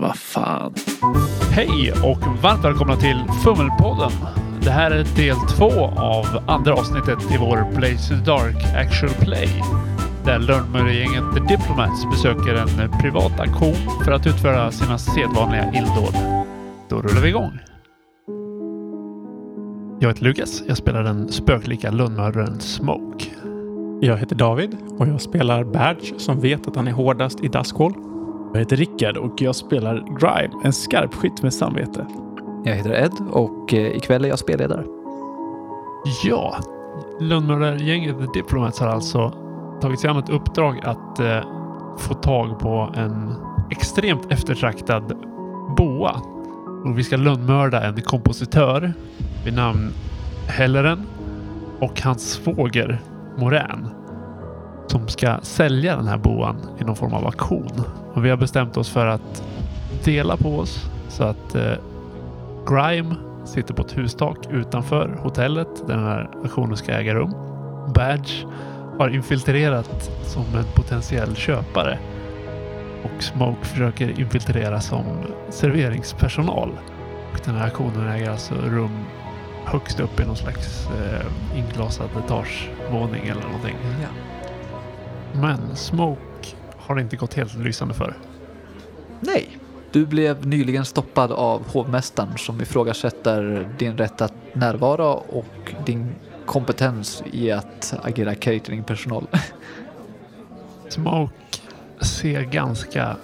Vad 0.00 0.16
fan. 0.16 0.74
Hej 1.50 1.92
och 1.92 2.42
varmt 2.42 2.64
välkomna 2.64 2.96
till 2.96 3.24
Fummelpodden. 3.44 4.10
Det 4.62 4.70
här 4.70 4.90
är 4.90 5.04
del 5.16 5.36
två 5.36 5.84
av 5.96 6.26
andra 6.46 6.74
avsnittet 6.74 7.18
i 7.32 7.36
vår 7.38 7.76
Blaze 7.76 8.08
to 8.08 8.14
the 8.14 8.30
Dark 8.30 8.64
Actual 8.76 9.12
Play. 9.24 9.48
Där 10.24 10.38
Lönnmöre-gänget 10.38 11.24
The 11.34 11.40
Diplomats 11.40 12.10
besöker 12.10 12.54
en 12.54 13.00
privat 13.00 13.40
aktion 13.40 14.04
för 14.04 14.12
att 14.12 14.26
utföra 14.26 14.70
sina 14.70 14.98
sedvanliga 14.98 15.72
illdåd. 15.74 16.14
Då 16.88 16.96
rullar 16.96 17.22
vi 17.22 17.28
igång. 17.28 17.58
Jag 20.00 20.08
heter 20.08 20.24
Lukas. 20.24 20.62
Jag 20.68 20.76
spelar 20.76 21.02
den 21.02 21.28
spöklika 21.28 21.90
lönnmördaren 21.90 22.60
Smoke. 22.60 23.24
Jag 24.00 24.16
heter 24.16 24.36
David 24.36 24.76
och 24.98 25.08
jag 25.08 25.20
spelar 25.20 25.64
Badge 25.64 26.20
som 26.20 26.40
vet 26.40 26.68
att 26.68 26.76
han 26.76 26.88
är 26.88 26.92
hårdast 26.92 27.44
i 27.44 27.48
Duskwall. 27.48 28.13
Jag 28.54 28.58
heter 28.58 28.76
Rickard 28.76 29.16
och 29.16 29.42
jag 29.42 29.56
spelar 29.56 29.94
Grime, 29.94 30.64
en 30.64 30.72
skarpskytt 30.72 31.42
med 31.42 31.54
samvete. 31.54 32.06
Jag 32.64 32.74
heter 32.74 33.04
Ed 33.04 33.12
och 33.30 33.74
eh, 33.74 33.96
ikväll 33.96 34.24
är 34.24 34.28
jag 34.28 34.38
spelledare. 34.38 34.84
Ja, 36.24 36.58
lönnmördargänget 37.20 38.18
The 38.18 38.40
Diplomats 38.40 38.80
har 38.80 38.88
alltså 38.88 39.32
tagit 39.80 40.00
sig 40.00 40.10
an 40.10 40.18
ett 40.18 40.28
uppdrag 40.28 40.80
att 40.84 41.20
eh, 41.20 41.40
få 41.98 42.14
tag 42.14 42.58
på 42.58 42.92
en 42.96 43.34
extremt 43.70 44.32
eftertraktad 44.32 45.16
boa. 45.76 46.20
Och 46.84 46.98
vi 46.98 47.04
ska 47.04 47.16
lönnmörda 47.16 47.82
en 47.82 48.02
kompositör 48.02 48.92
vid 49.44 49.54
namn 49.54 49.90
Helleren 50.48 51.06
och 51.80 52.00
hans 52.00 52.30
svåger 52.30 53.00
Morän 53.38 54.03
som 54.94 55.08
ska 55.08 55.38
sälja 55.42 55.96
den 55.96 56.08
här 56.08 56.18
boan 56.18 56.56
i 56.80 56.84
någon 56.84 56.96
form 56.96 57.14
av 57.14 57.26
auktion. 57.26 57.82
Och 58.14 58.24
vi 58.24 58.30
har 58.30 58.36
bestämt 58.36 58.76
oss 58.76 58.90
för 58.90 59.06
att 59.06 59.44
dela 60.04 60.36
på 60.36 60.58
oss 60.58 60.90
så 61.08 61.24
att 61.24 61.54
eh, 61.54 61.72
Grime 62.68 63.14
sitter 63.44 63.74
på 63.74 63.82
ett 63.82 63.98
hustak 63.98 64.38
utanför 64.50 65.18
hotellet 65.22 65.68
där 65.86 65.94
den 65.94 66.04
här 66.04 66.30
auktionen 66.42 66.76
ska 66.76 66.92
äga 66.92 67.14
rum. 67.14 67.30
Badge 67.94 68.44
har 68.98 69.08
infiltrerat 69.08 70.10
som 70.22 70.44
en 70.58 70.64
potentiell 70.74 71.36
köpare 71.36 71.98
och 73.04 73.22
Smoke 73.22 73.64
försöker 73.64 74.20
infiltrera 74.20 74.80
som 74.80 75.04
serveringspersonal. 75.48 76.70
Och 77.32 77.40
den 77.44 77.54
här 77.54 77.64
auktionen 77.64 78.08
äger 78.08 78.30
alltså 78.30 78.54
rum 78.54 78.98
högst 79.64 80.00
upp 80.00 80.20
i 80.20 80.24
någon 80.24 80.36
slags 80.36 80.88
eh, 80.90 81.58
inglasad 81.58 82.08
etagevåning 82.24 83.22
eller 83.22 83.42
någonting. 83.42 83.76
Ja. 84.02 84.23
Men 85.44 85.76
Smoke 85.76 86.48
har 86.76 86.94
det 86.94 87.00
inte 87.00 87.16
gått 87.16 87.34
helt 87.34 87.54
lysande 87.54 87.94
för. 87.94 88.14
Nej. 89.20 89.58
Du 89.92 90.06
blev 90.06 90.46
nyligen 90.46 90.84
stoppad 90.84 91.32
av 91.32 91.68
hovmästaren 91.68 92.38
som 92.38 92.60
ifrågasätter 92.60 93.68
din 93.78 93.98
rätt 93.98 94.20
att 94.20 94.34
närvara 94.52 95.14
och 95.14 95.74
din 95.86 96.14
kompetens 96.46 97.22
i 97.32 97.52
att 97.52 97.94
agera 98.02 98.34
cateringpersonal. 98.34 99.26
Smoke 100.88 101.34
ser 102.00 102.42
ganska 102.42 103.16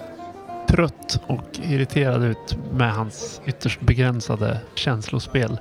trött 0.67 1.19
och 1.27 1.59
irriterad 1.63 2.23
ut 2.23 2.57
med 2.73 2.93
hans 2.93 3.41
ytterst 3.45 3.81
begränsade 3.81 4.59
känslospel. 4.75 5.59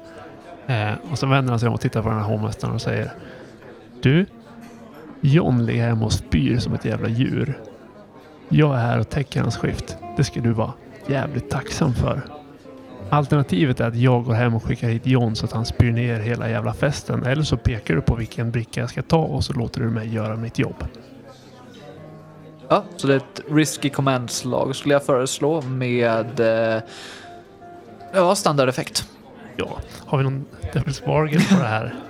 Eh, 0.66 0.92
och 1.10 1.18
så 1.18 1.26
vänder 1.26 1.50
han 1.50 1.60
sig 1.60 1.68
om 1.68 1.74
och 1.74 1.80
tittar 1.80 2.02
på 2.02 2.08
den 2.08 2.18
här 2.18 2.26
hovmästaren 2.26 2.74
och 2.74 2.82
säger 2.82 3.12
Du, 4.02 4.26
John 5.20 5.66
ligger 5.66 5.82
hemma 5.82 6.04
och 6.04 6.12
spyr 6.12 6.58
som 6.58 6.74
ett 6.74 6.84
jävla 6.84 7.08
djur. 7.08 7.58
Jag 8.48 8.74
är 8.74 8.78
här 8.78 9.00
och 9.00 9.10
täcker 9.10 9.40
hans 9.40 9.56
skift. 9.56 9.96
Det 10.16 10.24
ska 10.24 10.40
du 10.40 10.52
vara 10.52 10.72
jävligt 11.06 11.50
tacksam 11.50 11.94
för. 11.94 12.22
Alternativet 13.10 13.80
är 13.80 13.84
att 13.84 13.96
jag 13.96 14.24
går 14.24 14.34
hem 14.34 14.54
och 14.54 14.64
skickar 14.64 14.88
hit 14.88 15.06
John 15.06 15.36
så 15.36 15.46
att 15.46 15.52
han 15.52 15.66
spyr 15.66 15.92
ner 15.92 16.20
hela 16.20 16.50
jävla 16.50 16.74
festen. 16.74 17.26
Eller 17.26 17.42
så 17.42 17.56
pekar 17.56 17.94
du 17.94 18.00
på 18.00 18.14
vilken 18.14 18.50
bricka 18.50 18.80
jag 18.80 18.90
ska 18.90 19.02
ta 19.02 19.18
och 19.18 19.44
så 19.44 19.52
låter 19.52 19.80
du 19.80 19.90
mig 19.90 20.14
göra 20.14 20.36
mitt 20.36 20.58
jobb. 20.58 20.84
Ja, 22.68 22.84
så 22.96 23.06
det 23.06 23.12
är 23.14 23.16
ett 23.16 23.40
risky 23.50 23.88
command-slag 23.90 24.76
skulle 24.76 24.94
jag 24.94 25.04
föreslå 25.04 25.62
med 25.62 26.40
eh, 26.40 26.82
ja, 28.12 28.34
standardeffekt. 28.34 29.08
Ja, 29.56 29.78
har 30.06 30.18
vi 30.18 30.24
någon 30.24 30.46
Devil's 30.72 31.06
Bargain 31.06 31.42
på 31.50 31.54
det 31.54 31.68
här? 31.68 31.94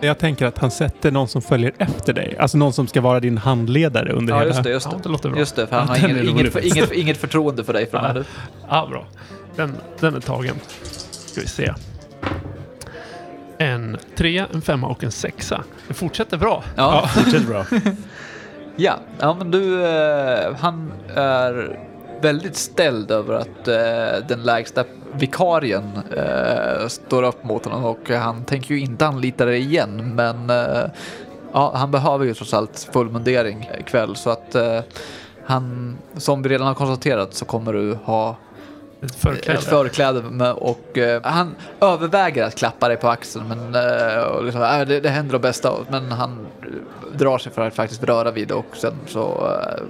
Jag 0.00 0.18
tänker 0.18 0.46
att 0.46 0.58
han 0.58 0.70
sätter 0.70 1.10
någon 1.10 1.28
som 1.28 1.42
följer 1.42 1.72
efter 1.78 2.12
dig. 2.12 2.36
Alltså 2.38 2.58
någon 2.58 2.72
som 2.72 2.86
ska 2.88 3.00
vara 3.00 3.20
din 3.20 3.38
handledare 3.38 4.12
under 4.12 4.32
Ja, 4.34 4.38
hela... 4.40 4.48
just 4.50 4.62
det. 4.62 4.70
Just 4.70 4.86
Ja, 4.86 4.92
det. 4.96 5.02
det 5.02 5.08
låter 5.08 5.28
bra. 5.28 5.38
Just 5.38 5.56
det, 5.56 5.66
för 5.66 5.76
han 5.76 5.86
Ja, 5.86 6.00
har 6.00 6.08
är 6.08 6.22
inget, 6.28 6.54
rolig. 6.56 6.64
inget, 6.76 6.92
inget 6.92 7.16
förtroende 7.16 7.64
för 7.64 7.72
dig 7.72 7.90
från 7.90 8.04
Ja. 8.04 8.22
Ja, 8.68 8.86
bra. 8.90 9.04
Den, 9.56 9.74
den 10.00 10.14
är 10.14 10.20
tagen. 10.20 10.54
Ska 11.26 11.40
vi 11.40 11.46
se. 11.46 11.72
En 13.58 13.96
trea, 14.16 14.46
en 14.52 14.62
femma 14.62 14.86
och 14.86 15.04
en 15.04 15.12
sexa. 15.12 15.62
Det 15.88 15.94
fortsätter 15.94 16.36
bra. 16.36 16.64
Ja, 16.76 17.06
Fortsätt 17.14 17.46
bra. 17.46 17.64
ja. 18.76 18.94
ja 19.18 19.34
men 19.38 19.50
du, 19.50 19.84
eh, 19.86 20.54
han 20.60 20.92
är 21.14 21.78
väldigt 22.22 22.56
ställd 22.56 23.10
över 23.10 23.34
att 23.34 23.68
eh, 23.68 24.26
den 24.28 24.42
lägsta 24.42 24.84
vikarien 25.12 25.98
eh, 26.16 26.86
står 26.88 27.22
upp 27.22 27.44
mot 27.44 27.64
honom 27.64 27.84
och 27.84 28.10
han 28.10 28.44
tänker 28.44 28.74
ju 28.74 28.80
inte 28.80 29.06
anlita 29.06 29.44
dig 29.44 29.60
igen 29.60 30.14
men 30.14 30.50
eh, 30.50 30.90
ja, 31.52 31.72
han 31.74 31.90
behöver 31.90 32.24
ju 32.24 32.34
trots 32.34 32.54
allt 32.54 32.88
full 32.92 33.10
mundering 33.10 33.70
ikväll 33.80 34.16
så 34.16 34.30
att 34.30 34.54
eh, 34.54 34.80
han, 35.46 35.96
som 36.16 36.42
vi 36.42 36.48
redan 36.48 36.66
har 36.66 36.74
konstaterat 36.74 37.34
så 37.34 37.44
kommer 37.44 37.72
du 37.72 37.94
ha 38.04 38.36
Ett 39.02 39.14
förkläde. 39.14 39.58
ett 39.58 39.64
förkläde 39.64 40.22
med, 40.22 40.52
och 40.52 40.98
eh, 40.98 41.20
han 41.24 41.54
överväger 41.80 42.44
att 42.44 42.54
klappa 42.54 42.88
dig 42.88 42.96
på 42.96 43.08
axeln 43.08 43.48
men 43.48 43.74
eh, 43.74 44.42
liksom, 44.42 44.62
äh, 44.62 44.80
det, 44.80 45.00
det 45.00 45.08
händer 45.08 45.32
det 45.32 45.38
bästa 45.38 45.72
men 45.88 46.12
han 46.12 46.46
drar 47.12 47.38
sig 47.38 47.52
för 47.52 47.66
att 47.66 47.74
faktiskt 47.74 48.04
röra 48.04 48.30
vid 48.30 48.48
det 48.48 48.54
och 48.54 48.76
sen 48.76 48.94
så 49.06 49.48
eh, 49.48 49.82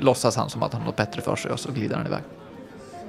låtsas 0.00 0.36
han 0.36 0.50
som 0.50 0.62
att 0.62 0.72
han 0.72 0.82
har 0.82 0.86
något 0.86 0.96
bättre 0.96 1.22
för 1.22 1.36
sig 1.36 1.50
och 1.50 1.60
så 1.60 1.72
glider 1.72 1.96
han 1.96 2.06
iväg. 2.06 2.22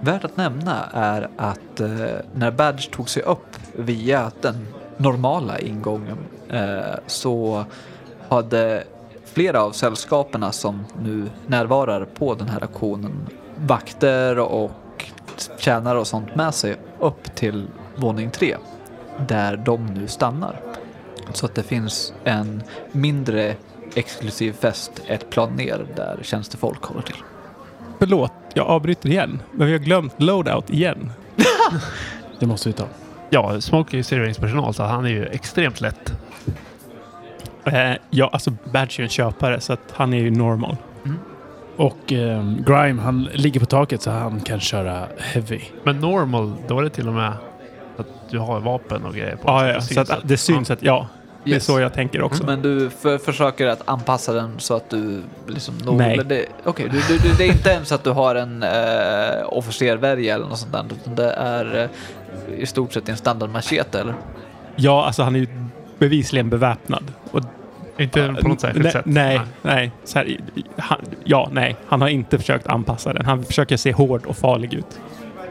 Värt 0.03 0.23
att 0.23 0.37
nämna 0.37 0.85
är 0.93 1.29
att 1.37 1.79
eh, 1.79 1.87
när 2.35 2.51
Badge 2.51 2.91
tog 2.91 3.09
sig 3.09 3.23
upp 3.23 3.57
via 3.73 4.31
den 4.41 4.67
normala 4.97 5.59
ingången 5.59 6.17
eh, 6.49 6.95
så 7.07 7.65
hade 8.29 8.83
flera 9.25 9.63
av 9.63 9.71
sällskaperna 9.71 10.51
som 10.51 10.85
nu 11.01 11.29
närvarar 11.47 12.05
på 12.05 12.35
den 12.35 12.47
här 12.47 12.63
aktionen 12.63 13.27
vakter 13.55 14.39
och 14.39 14.71
tjänare 15.57 15.99
och 15.99 16.07
sånt 16.07 16.35
med 16.35 16.53
sig 16.53 16.75
upp 16.99 17.35
till 17.35 17.67
våning 17.95 18.31
tre 18.31 18.57
där 19.27 19.57
de 19.57 19.85
nu 19.85 20.07
stannar. 20.07 20.61
Så 21.33 21.45
att 21.45 21.55
det 21.55 21.63
finns 21.63 22.13
en 22.23 22.63
mindre 22.91 23.55
exklusiv 23.95 24.53
fest 24.53 24.91
ett 25.07 25.29
plan 25.29 25.55
ner 25.55 25.85
där 25.95 26.19
tjänstefolk 26.23 26.83
håller 26.83 27.01
till. 27.01 27.23
Förlåt, 27.99 28.31
jag 28.53 28.67
avbryter 28.67 29.09
igen. 29.09 29.41
Men 29.51 29.67
vi 29.67 29.73
har 29.73 29.79
glömt 29.79 30.21
loadout 30.21 30.69
igen. 30.69 31.11
Det 32.39 32.45
måste 32.45 32.69
vi 32.69 32.73
ta. 32.73 32.85
Ja, 33.29 33.61
Smoke 33.61 33.95
är 33.95 33.97
ju 33.97 34.03
serveringspersonal 34.03 34.73
så 34.73 34.83
han 34.83 35.05
är 35.05 35.09
ju 35.09 35.25
extremt 35.25 35.81
lätt. 35.81 36.13
Eh, 37.65 37.91
ja, 38.09 38.29
alltså 38.33 38.51
Badge 38.71 38.99
är 38.99 39.01
ju 39.01 39.03
en 39.03 39.09
köpare 39.09 39.59
så 39.59 39.73
att 39.73 39.93
han 39.93 40.13
är 40.13 40.17
ju 40.17 40.31
normal. 40.31 40.77
Och 41.75 42.11
ehm, 42.11 42.63
Grime, 42.67 43.01
han 43.01 43.23
ligger 43.33 43.59
på 43.59 43.65
taket 43.65 44.01
så 44.01 44.11
han 44.11 44.39
kan 44.39 44.59
köra 44.59 45.07
heavy. 45.17 45.61
Men 45.83 45.99
normal, 45.99 46.53
då 46.67 46.79
är 46.79 46.83
det 46.83 46.89
till 46.89 47.07
och 47.07 47.13
med 47.13 47.33
att 47.97 48.07
du 48.29 48.39
har 48.39 48.59
vapen 48.59 49.05
och 49.05 49.13
grejer 49.13 49.35
på. 49.35 49.41
Ja, 49.45 49.61
dig, 49.61 49.71
ja, 49.71 49.75
det 49.75 50.05
så 50.05 50.13
att 50.13 50.27
det 50.27 50.37
syns 50.37 50.71
att 50.71 50.83
ja, 50.83 51.07
det 51.43 51.55
är 51.55 51.59
så 51.59 51.79
jag 51.79 51.93
tänker 51.93 52.21
också. 52.21 52.45
Men 52.45 52.61
du 52.61 52.89
för, 52.89 53.17
försöker 53.17 53.67
att 53.67 53.81
anpassa 53.85 54.33
den 54.33 54.59
så 54.59 54.73
att 54.75 54.89
du 54.89 55.21
liksom... 55.47 55.75
når- 55.77 55.97
Nej. 55.97 56.45
okej, 56.63 56.89
du, 56.91 56.99
du, 57.07 57.17
du, 57.29 57.33
det 57.37 57.43
är 57.43 57.51
inte 57.51 57.69
ens 57.69 57.91
att 57.91 58.03
du 58.03 58.09
har 58.09 58.35
en 58.35 58.63
eh, 58.63 58.69
officervärja 59.45 60.35
eller 60.35 60.45
något 60.45 60.59
sånt 60.59 60.71
där. 60.71 60.85
Utan 61.01 61.15
det 61.15 61.31
är 61.31 61.83
eh, 61.83 62.59
i 62.59 62.65
stort 62.65 62.93
sett 62.93 63.09
en 63.09 63.17
standard 63.17 63.49
machete 63.49 63.99
eller? 63.99 64.13
Ja, 64.75 65.05
alltså 65.05 65.23
han 65.23 65.35
är 65.35 65.39
ju 65.39 65.47
bevisligen 65.99 66.49
beväpnad. 66.49 67.03
Och, 67.31 67.41
Inte 67.97 68.35
på 68.41 68.47
något 68.47 68.61
särskilt 68.61 68.83
nej, 68.83 68.91
sätt. 68.93 69.05
Nej, 69.05 69.41
nej. 69.61 69.91
Så 70.03 70.19
här, 70.19 70.37
han, 70.77 70.99
ja, 71.23 71.49
nej. 71.51 71.75
Han 71.87 72.01
har 72.01 72.07
inte 72.07 72.37
försökt 72.37 72.67
anpassa 72.67 73.13
den. 73.13 73.25
Han 73.25 73.43
försöker 73.43 73.77
se 73.77 73.91
hård 73.91 74.25
och 74.25 74.37
farlig 74.37 74.73
ut. 74.73 74.99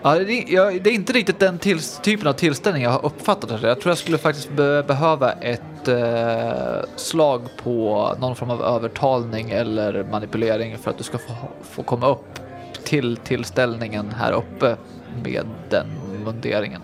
Ja, 0.03 0.19
det, 0.19 0.55
är- 0.55 0.81
det 0.81 0.91
är 0.91 0.95
inte 0.95 1.13
riktigt 1.13 1.39
den 1.39 1.59
till, 1.59 1.81
typen 1.81 2.27
av 2.29 2.33
tillställning 2.33 2.83
jag 2.83 2.91
har 2.91 3.05
uppfattat 3.07 3.61
det. 3.63 3.69
Jag 3.69 3.81
tror 3.81 3.91
jag 3.91 3.99
skulle 3.99 4.19
faktiskt 4.19 4.53
be, 4.53 4.83
behöva 4.83 5.33
ett 5.33 5.89
eh, 5.89 6.89
slag 6.97 7.43
på 7.63 8.09
någon 8.21 8.37
form 8.37 8.51
av 8.51 8.63
övertalning 8.63 9.51
eller 9.51 10.05
manipulering 10.11 10.79
för 10.79 10.91
att 10.91 10.99
du 10.99 11.05
ska 11.05 11.19
få, 11.19 11.33
få 11.63 11.83
komma 11.83 12.09
upp 12.09 12.41
till 12.85 13.17
tillställningen 13.17 14.11
här 14.19 14.33
uppe 14.33 14.77
med 15.25 15.47
den 15.71 15.87
munderingen. 16.25 16.81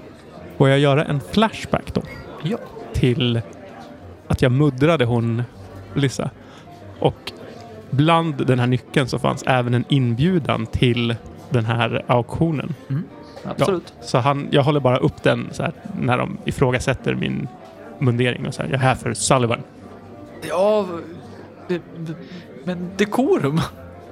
Får 0.59 0.69
jag 0.69 0.79
göra 0.79 1.05
en 1.05 1.21
flashback 1.33 1.95
då? 1.95 2.03
Ja. 2.43 2.59
Till 2.93 3.41
att 4.29 4.43
jag 4.43 4.53
muddrade 4.53 5.05
hon 5.05 5.43
Lissa. 5.95 6.31
Och 7.01 7.33
bland 7.91 8.47
den 8.47 8.59
här 8.59 8.67
nyckeln 8.67 9.09
så 9.09 9.19
fanns 9.19 9.43
även 9.47 9.75
en 9.75 9.85
inbjudan 9.89 10.67
till 10.67 11.17
den 11.51 11.65
här 11.65 12.05
auktionen. 12.07 12.75
Absolut. 13.45 13.95
Så 14.01 14.19
han, 14.19 14.49
jag 14.51 14.63
håller 14.63 14.81
bara 14.81 14.99
upp 14.99 15.23
den 15.23 15.49
så 15.53 15.63
här, 15.63 15.73
när 16.01 16.19
de 16.19 16.39
ifrågasätter 16.45 17.15
min 17.15 17.49
mundering 17.99 18.47
och 18.47 18.55
så 18.55 18.63
här, 18.63 18.69
jag 18.69 18.79
är 18.79 18.83
här 18.83 18.95
för 18.95 19.15
Sullivan. 19.15 19.63
Ja, 20.49 20.87
det, 21.69 21.83
det, 21.99 22.15
men 22.65 22.91
dekorum. 22.97 23.61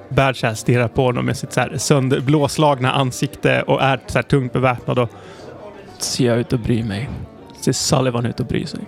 Bad 0.08 0.36
så 0.36 0.46
här 0.46 0.54
stirrar 0.54 0.88
på 0.88 1.02
honom 1.02 1.26
med 1.26 1.36
sitt 1.36 1.52
så 1.52 1.60
här 1.60 1.78
sönder, 1.78 2.20
blåslagna 2.20 2.92
ansikte 2.92 3.62
och 3.62 3.82
är 3.82 4.00
så 4.06 4.18
här 4.18 4.22
tungt 4.22 4.52
beväpnad 4.52 4.98
och 4.98 5.10
ser 5.98 6.26
jag 6.26 6.38
ut 6.38 6.52
att 6.52 6.60
bry 6.60 6.82
mig? 6.82 7.10
Ser 7.60 7.72
Sullivan 7.72 8.26
ut 8.26 8.40
att 8.40 8.48
bry 8.48 8.66
sig? 8.66 8.80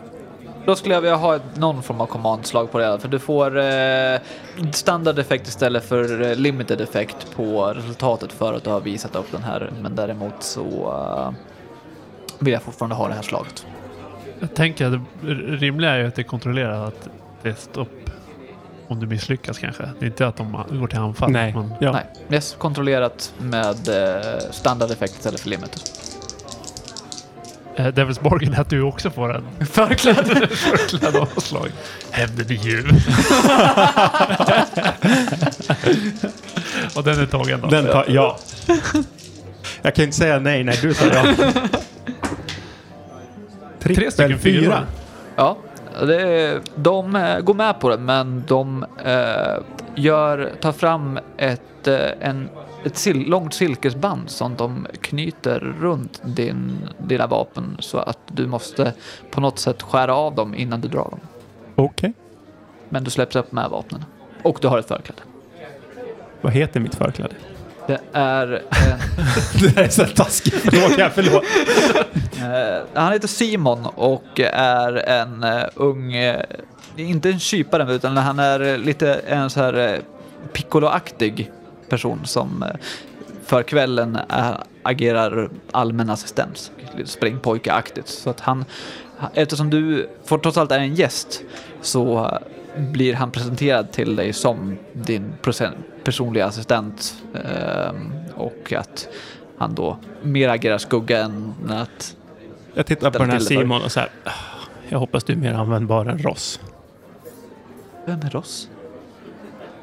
Då 0.68 0.76
skulle 0.76 0.94
jag 0.94 1.00
vilja 1.00 1.16
ha 1.16 1.36
ett, 1.36 1.56
någon 1.56 1.82
form 1.82 2.00
av 2.00 2.06
command-slag 2.06 2.72
på 2.72 2.78
det. 2.78 2.98
För 2.98 3.08
du 3.08 3.18
får 3.18 3.58
eh, 3.58 4.20
standard 4.72 5.18
effekt 5.18 5.48
istället 5.48 5.84
för 5.84 6.22
eh, 6.22 6.36
limited 6.36 6.80
effekt 6.80 7.36
på 7.36 7.64
resultatet 7.66 8.32
för 8.32 8.54
att 8.54 8.64
du 8.64 8.70
har 8.70 8.80
visat 8.80 9.16
upp 9.16 9.32
den 9.32 9.42
här. 9.42 9.72
Men 9.82 9.94
däremot 9.94 10.42
så 10.42 10.62
eh, 10.62 11.32
vill 12.38 12.52
jag 12.52 12.62
fortfarande 12.62 12.96
ha 12.96 13.08
det 13.08 13.14
här 13.14 13.22
slaget. 13.22 13.66
Jag 14.40 14.54
tänker 14.54 14.86
att 14.86 14.92
det 14.92 15.34
rimliga 15.34 15.90
är 15.90 15.98
ju 15.98 16.06
att 16.06 16.14
det 16.14 16.22
är 16.22 16.24
kontrollerat 16.24 16.88
att 16.88 17.08
det 17.42 17.48
är 17.48 17.54
stopp 17.54 18.10
om 18.88 19.00
du 19.00 19.06
misslyckas 19.06 19.58
kanske. 19.58 19.82
Det 19.98 20.04
är 20.04 20.08
inte 20.08 20.26
att 20.26 20.36
de 20.36 20.64
går 20.70 20.86
till 20.86 20.98
anfall. 20.98 21.30
Nej. 21.30 21.52
Men 21.52 21.74
Ja. 21.80 21.92
Nej, 21.92 22.06
yes, 22.30 22.56
kontrollerat 22.58 23.34
med 23.38 23.88
eh, 23.88 24.38
standard 24.50 24.90
effekt 24.90 25.14
istället 25.16 25.40
för 25.40 25.48
limited. 25.48 25.80
Eh, 27.78 27.86
Devil's 27.86 28.22
Bargain 28.22 28.54
är 28.54 28.60
att 28.60 28.70
du 28.70 28.82
också 28.82 29.10
får 29.10 29.34
en 29.36 29.44
Förklädd. 29.66 30.48
förklädd 30.50 31.16
avslag. 31.16 31.68
Hämnden 32.10 32.46
är 32.46 32.52
ljuv. 32.54 32.86
Och 36.96 37.04
den 37.04 37.20
är 37.20 37.26
tagen 37.26 37.60
då. 37.60 37.68
Den 37.68 37.86
tar, 37.86 38.04
ja. 38.08 38.38
Jag 39.82 39.94
kan 39.94 40.04
inte 40.04 40.16
säga 40.16 40.38
nej 40.38 40.64
när 40.64 40.76
du 40.82 40.94
sa 40.94 41.04
ja. 41.06 41.24
Tre 43.80 44.10
stycken 44.10 44.38
fyror. 44.38 44.74
Ja, 45.36 45.56
det, 46.06 46.22
är- 46.22 46.60
de 46.76 47.16
eh, 47.16 47.38
går 47.40 47.54
med 47.54 47.80
på 47.80 47.88
det, 47.88 47.98
men 47.98 48.44
de 48.48 48.84
eh, 49.04 49.62
gör, 49.94 50.52
tar 50.60 50.72
fram 50.72 51.18
ett, 51.36 51.86
eh, 51.86 51.96
en, 52.20 52.48
ett 52.84 53.06
långt 53.16 53.54
silkesband 53.54 54.30
som 54.30 54.56
de 54.56 54.86
knyter 55.00 55.74
runt 55.80 56.20
din, 56.24 56.88
dina 56.98 57.26
vapen 57.26 57.76
så 57.80 57.98
att 57.98 58.18
du 58.26 58.46
måste 58.46 58.92
på 59.30 59.40
något 59.40 59.58
sätt 59.58 59.82
skära 59.82 60.14
av 60.14 60.34
dem 60.34 60.54
innan 60.54 60.80
du 60.80 60.88
drar 60.88 61.10
dem. 61.10 61.20
Okej. 61.74 62.12
Men 62.88 63.04
du 63.04 63.10
släpps 63.10 63.36
upp 63.36 63.52
med 63.52 63.70
vapnen. 63.70 64.04
Och 64.42 64.58
du 64.60 64.68
har 64.68 64.78
ett 64.78 64.88
förkläde. 64.88 65.22
Vad 66.40 66.52
heter 66.52 66.80
mitt 66.80 66.94
förkläde? 66.94 67.34
Det 67.86 68.00
är... 68.12 68.52
Eh, 68.52 68.60
Det 69.60 69.74
där 69.74 69.82
är 69.82 69.88
så 69.88 70.04
taskig 70.04 70.52
fråga, 70.52 71.10
förlåt. 71.14 71.44
Eh, 72.38 72.84
han 72.94 73.12
heter 73.12 73.28
Simon 73.28 73.86
och 73.86 74.40
är 74.52 74.92
en 75.08 75.44
eh, 75.44 75.64
ung, 75.74 76.14
eh, 76.14 76.44
inte 76.96 77.30
en 77.30 77.38
kypare 77.38 77.94
utan 77.94 78.16
han 78.16 78.38
är 78.38 78.78
lite 78.78 79.14
en 79.14 79.50
så 79.50 79.60
här 79.60 80.00
piccolo-aktig 80.52 81.50
person 81.88 82.20
som 82.24 82.62
eh, 82.62 82.68
för 83.44 83.62
kvällen 83.62 84.18
är, 84.28 84.56
agerar 84.82 85.50
allmän 85.70 86.10
assistent, 86.10 86.72
springpojke-aktigt. 87.04 88.08
Så 88.08 88.30
att 88.30 88.40
han, 88.40 88.64
eftersom 89.34 89.70
du 89.70 90.08
för 90.24 90.38
trots 90.38 90.56
allt 90.58 90.72
är 90.72 90.78
en 90.78 90.94
gäst 90.94 91.42
så 91.80 92.18
eh, 92.76 92.82
blir 92.82 93.14
han 93.14 93.30
presenterad 93.30 93.92
till 93.92 94.16
dig 94.16 94.32
som 94.32 94.78
din 94.92 95.32
personliga 96.04 96.46
assistent 96.46 97.14
eh, 97.34 97.90
och 98.34 98.72
att 98.72 99.08
han 99.58 99.74
då 99.74 99.96
mer 100.22 100.48
agerar 100.48 100.78
skugga 100.78 101.18
än 101.24 101.54
att 101.68 102.16
Jag 102.74 102.86
tittar 102.86 103.10
på 103.10 103.18
den 103.18 103.30
här. 103.30 103.38
Simon 103.38 103.82
och 103.82 103.92
så 103.92 104.00
här. 104.00 104.08
"Ah, 104.24 104.30
Jag 104.88 104.98
hoppas 104.98 105.24
du 105.24 105.32
är 105.32 105.36
mer 105.36 105.54
användbar 105.54 106.06
än 106.06 106.18
Ross. 106.18 106.60
Vem 108.06 108.20
är 108.20 108.30
Ross? 108.30 108.68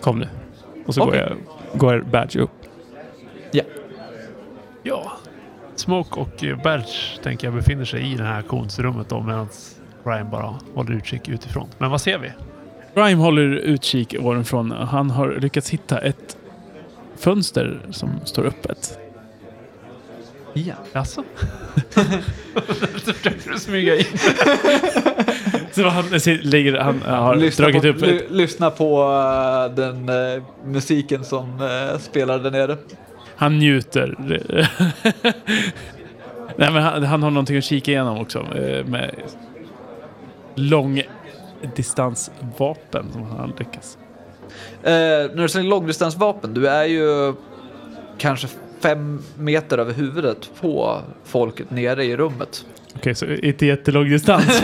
Kom 0.01 0.19
nu. 0.19 0.27
Och 0.85 0.93
så 0.93 1.01
Okej. 1.01 1.19
går, 1.19 1.29
jag, 1.29 1.37
går 1.77 2.03
Badge 2.11 2.39
upp. 2.39 2.51
Ja. 3.51 3.63
Ja. 4.83 5.11
Smoke 5.75 6.19
och 6.19 6.43
eh, 6.43 6.61
Berch 6.63 7.19
tänker 7.23 7.47
jag 7.47 7.53
befinner 7.53 7.85
sig 7.85 8.11
i 8.11 8.15
det 8.15 8.23
här 8.23 8.37
auktionsrummet 8.37 9.09
då 9.09 9.21
medan 9.21 9.47
Ryan 10.03 10.29
bara 10.29 10.55
håller 10.75 10.91
utkik 10.91 11.29
utifrån. 11.29 11.67
Men 11.77 11.91
vad 11.91 12.01
ser 12.01 12.17
vi? 12.17 12.31
Grime 12.95 13.21
håller 13.21 13.43
utkik 13.43 14.15
ovanifrån. 14.19 14.71
Han 14.71 15.09
har 15.09 15.37
lyckats 15.39 15.69
hitta 15.69 15.99
ett 15.99 16.37
fönster 17.15 17.79
som 17.91 18.09
står 18.25 18.45
öppet. 18.45 18.99
Ja. 20.53 20.75
Jaså? 20.93 21.23
Försöker 23.05 23.51
du 23.51 23.59
smyga 23.59 23.95
in? 23.95 24.05
Så 25.75 25.87
han, 25.89 26.05
ligger, 26.41 26.79
han 26.79 27.01
har 27.01 27.35
Lyssna, 27.35 27.65
dragit 27.65 27.81
på, 27.81 27.87
upp 27.87 28.03
ett, 28.03 28.31
lyssna 28.31 28.69
på 28.69 29.01
eh, 29.03 29.75
den 29.75 30.09
eh, 30.09 30.43
musiken 30.65 31.23
som 31.23 31.61
uh, 31.61 31.97
spelar 31.99 32.39
där 32.39 32.51
nere. 32.51 32.77
Han 33.35 33.59
njuter. 33.59 34.15
Nej, 36.57 36.71
men 36.71 36.83
han, 36.83 37.03
han 37.03 37.23
har 37.23 37.31
någonting 37.31 37.57
att 37.57 37.63
kika 37.63 37.91
igenom 37.91 38.17
också. 38.19 38.39
eh, 38.39 38.85
Med 38.85 39.11
långdistansvapen 40.55 43.11
som 43.11 43.23
han 43.23 43.53
lyckas. 43.59 43.97
Eh, 44.83 44.91
när 45.35 45.41
du 45.41 45.49
säger 45.49 45.69
långdistansvapen, 45.69 46.53
du 46.53 46.67
är 46.67 46.85
ju 46.85 47.33
kanske 48.17 48.47
fem 48.85 49.19
meter 49.37 49.77
över 49.77 49.93
huvudet 49.93 50.49
på 50.61 51.01
folket 51.23 51.71
nere 51.71 52.05
i 52.05 52.17
rummet. 52.17 52.65
Okej, 52.95 53.15
så 53.15 53.25
inte 53.25 53.65
jättelång 53.65 54.09
distans. 54.09 54.61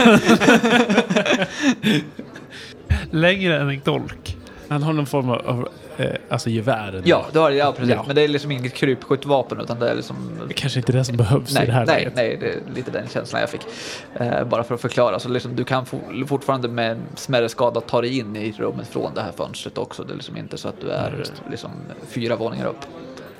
Längre 3.10 3.60
än 3.60 3.68
en 3.68 3.80
dolk. 3.84 4.36
han 4.68 4.82
har 4.82 4.92
någon 4.92 5.06
form 5.06 5.30
av, 5.30 5.46
av 5.46 5.68
eh, 5.96 6.10
alltså 6.28 6.50
gevär. 6.50 7.02
Ja, 7.04 7.26
det 7.32 7.38
har 7.38 7.50
ja 7.50 7.72
precis. 7.72 7.94
Ja. 7.94 8.04
Men 8.06 8.16
det 8.16 8.22
är 8.22 8.28
liksom 8.28 8.50
inget 8.50 8.74
krypskyttvapen 8.74 9.60
utan 9.60 9.78
det 9.78 9.90
är 9.90 9.94
liksom... 9.94 10.16
Det 10.48 10.54
kanske 10.54 10.78
inte 10.78 10.92
är 10.92 10.96
det 10.96 11.04
som 11.04 11.16
behövs 11.16 11.50
i 11.50 11.54
Nej, 11.54 11.66
det 11.66 11.72
här 11.72 11.86
nej, 11.86 11.96
läget. 11.96 12.14
nej, 12.14 12.36
det 12.40 12.46
är 12.46 12.60
lite 12.74 12.90
den 12.90 13.08
känslan 13.08 13.40
jag 13.40 13.50
fick. 13.50 13.66
Eh, 14.14 14.44
bara 14.44 14.64
för 14.64 14.74
att 14.74 14.80
förklara. 14.80 15.18
Så 15.18 15.28
liksom, 15.28 15.56
du 15.56 15.64
kan 15.64 15.86
for, 15.86 16.26
fortfarande 16.26 16.68
med 16.68 16.96
smärre 17.14 17.48
skada 17.48 17.80
ta 17.80 18.00
dig 18.00 18.18
in 18.18 18.36
i 18.36 18.54
rummet 18.58 18.88
från 18.88 19.14
det 19.14 19.20
här 19.22 19.32
fönstret 19.32 19.78
också. 19.78 20.04
Det 20.04 20.12
är 20.12 20.16
liksom 20.16 20.36
inte 20.36 20.58
så 20.58 20.68
att 20.68 20.80
du 20.80 20.90
är 20.90 21.14
just 21.18 21.32
liksom, 21.50 21.70
fyra 22.08 22.36
våningar 22.36 22.66
upp. 22.66 22.86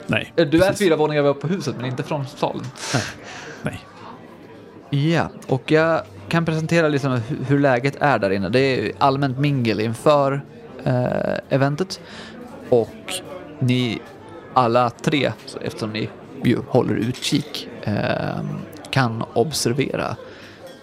Nej, 0.06 0.32
Eh, 0.36 0.46
Du 0.46 0.56
är 0.62 0.68
precis. 0.68 0.78
fyra 0.78 0.96
våningar 0.96 1.24
upp 1.26 1.40
på 1.40 1.46
huset 1.46 1.74
men 1.76 1.86
inte 1.86 2.02
från 2.02 2.26
salen. 2.26 2.64
Nej. 3.62 3.80
Ja, 4.90 5.28
och 5.48 5.70
jag 5.70 6.02
kan 6.28 6.44
presentera 6.44 6.88
liksom 6.88 7.12
hu- 7.12 7.44
hur 7.46 7.58
läget 7.58 7.96
är 8.00 8.18
där 8.18 8.30
inne. 8.30 8.48
Det 8.48 8.58
är 8.58 8.92
allmänt 8.98 9.38
mingel 9.38 9.80
inför 9.80 10.42
eh, 10.84 11.38
eventet. 11.48 12.00
Och 12.68 13.14
ni 13.58 13.98
alla 14.54 14.90
tre, 14.90 15.32
eftersom 15.60 15.90
ni 15.92 16.08
ju 16.44 16.58
håller 16.68 16.94
utkik, 16.94 17.68
eh, 17.82 18.40
kan 18.90 19.24
observera 19.34 20.16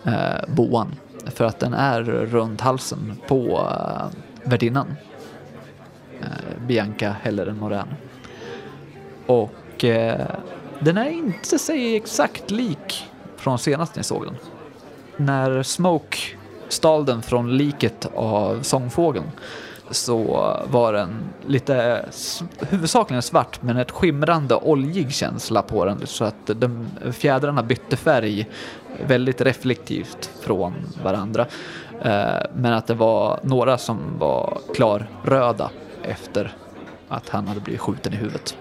eh, 0.05 0.47
boan. 0.55 0.95
För 1.25 1.45
att 1.45 1.59
den 1.59 1.73
är 1.73 2.01
runt 2.03 2.61
halsen 2.61 3.17
på 3.27 3.67
eh, 3.71 4.17
värdinnan. 4.49 4.95
Eh, 6.21 6.27
Bianca 6.67 7.15
Helleren 7.21 7.57
Morän. 7.57 7.87
Och 9.29 9.85
eh, 9.85 10.27
den 10.79 10.97
är 10.97 11.09
inte 11.09 11.59
sig 11.59 11.95
exakt 11.95 12.51
lik 12.51 13.07
från 13.37 13.59
senast 13.59 13.95
ni 13.95 14.03
såg 14.03 14.25
den. 14.25 14.35
När 15.17 15.63
Smoke 15.63 16.17
stal 16.69 17.05
den 17.05 17.21
från 17.21 17.57
liket 17.57 18.07
av 18.15 18.61
sångfågeln 18.61 19.31
så 19.91 20.17
var 20.65 20.93
den 20.93 21.09
lite 21.45 22.05
huvudsakligen 22.59 23.21
svart 23.21 23.61
men 23.61 23.77
ett 23.77 23.91
skimrande 23.91 24.55
oljig 24.55 25.13
känsla 25.13 25.61
på 25.61 25.85
den 25.85 26.07
så 26.07 26.25
att 26.25 26.45
de, 26.45 26.87
fjädrarna 27.11 27.63
bytte 27.63 27.97
färg 27.97 28.49
väldigt 29.07 29.41
reflektivt 29.41 30.31
från 30.41 30.73
varandra. 31.03 31.45
Eh, 32.01 32.45
men 32.55 32.73
att 32.73 32.87
det 32.87 32.93
var 32.93 33.39
några 33.43 33.77
som 33.77 33.99
var 34.19 34.57
klarröda 34.75 35.71
efter 36.03 36.55
att 37.09 37.29
han 37.29 37.47
hade 37.47 37.59
blivit 37.59 37.81
skjuten 37.81 38.13
i 38.13 38.15
huvudet. 38.15 38.57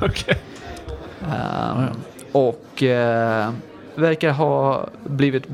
Okej. 0.06 0.36
Ehm, 1.32 1.86
Och 2.32 2.82
eh, 2.82 3.50
verkar 3.94 4.30
ha 4.32 4.86
blivit 5.04 5.46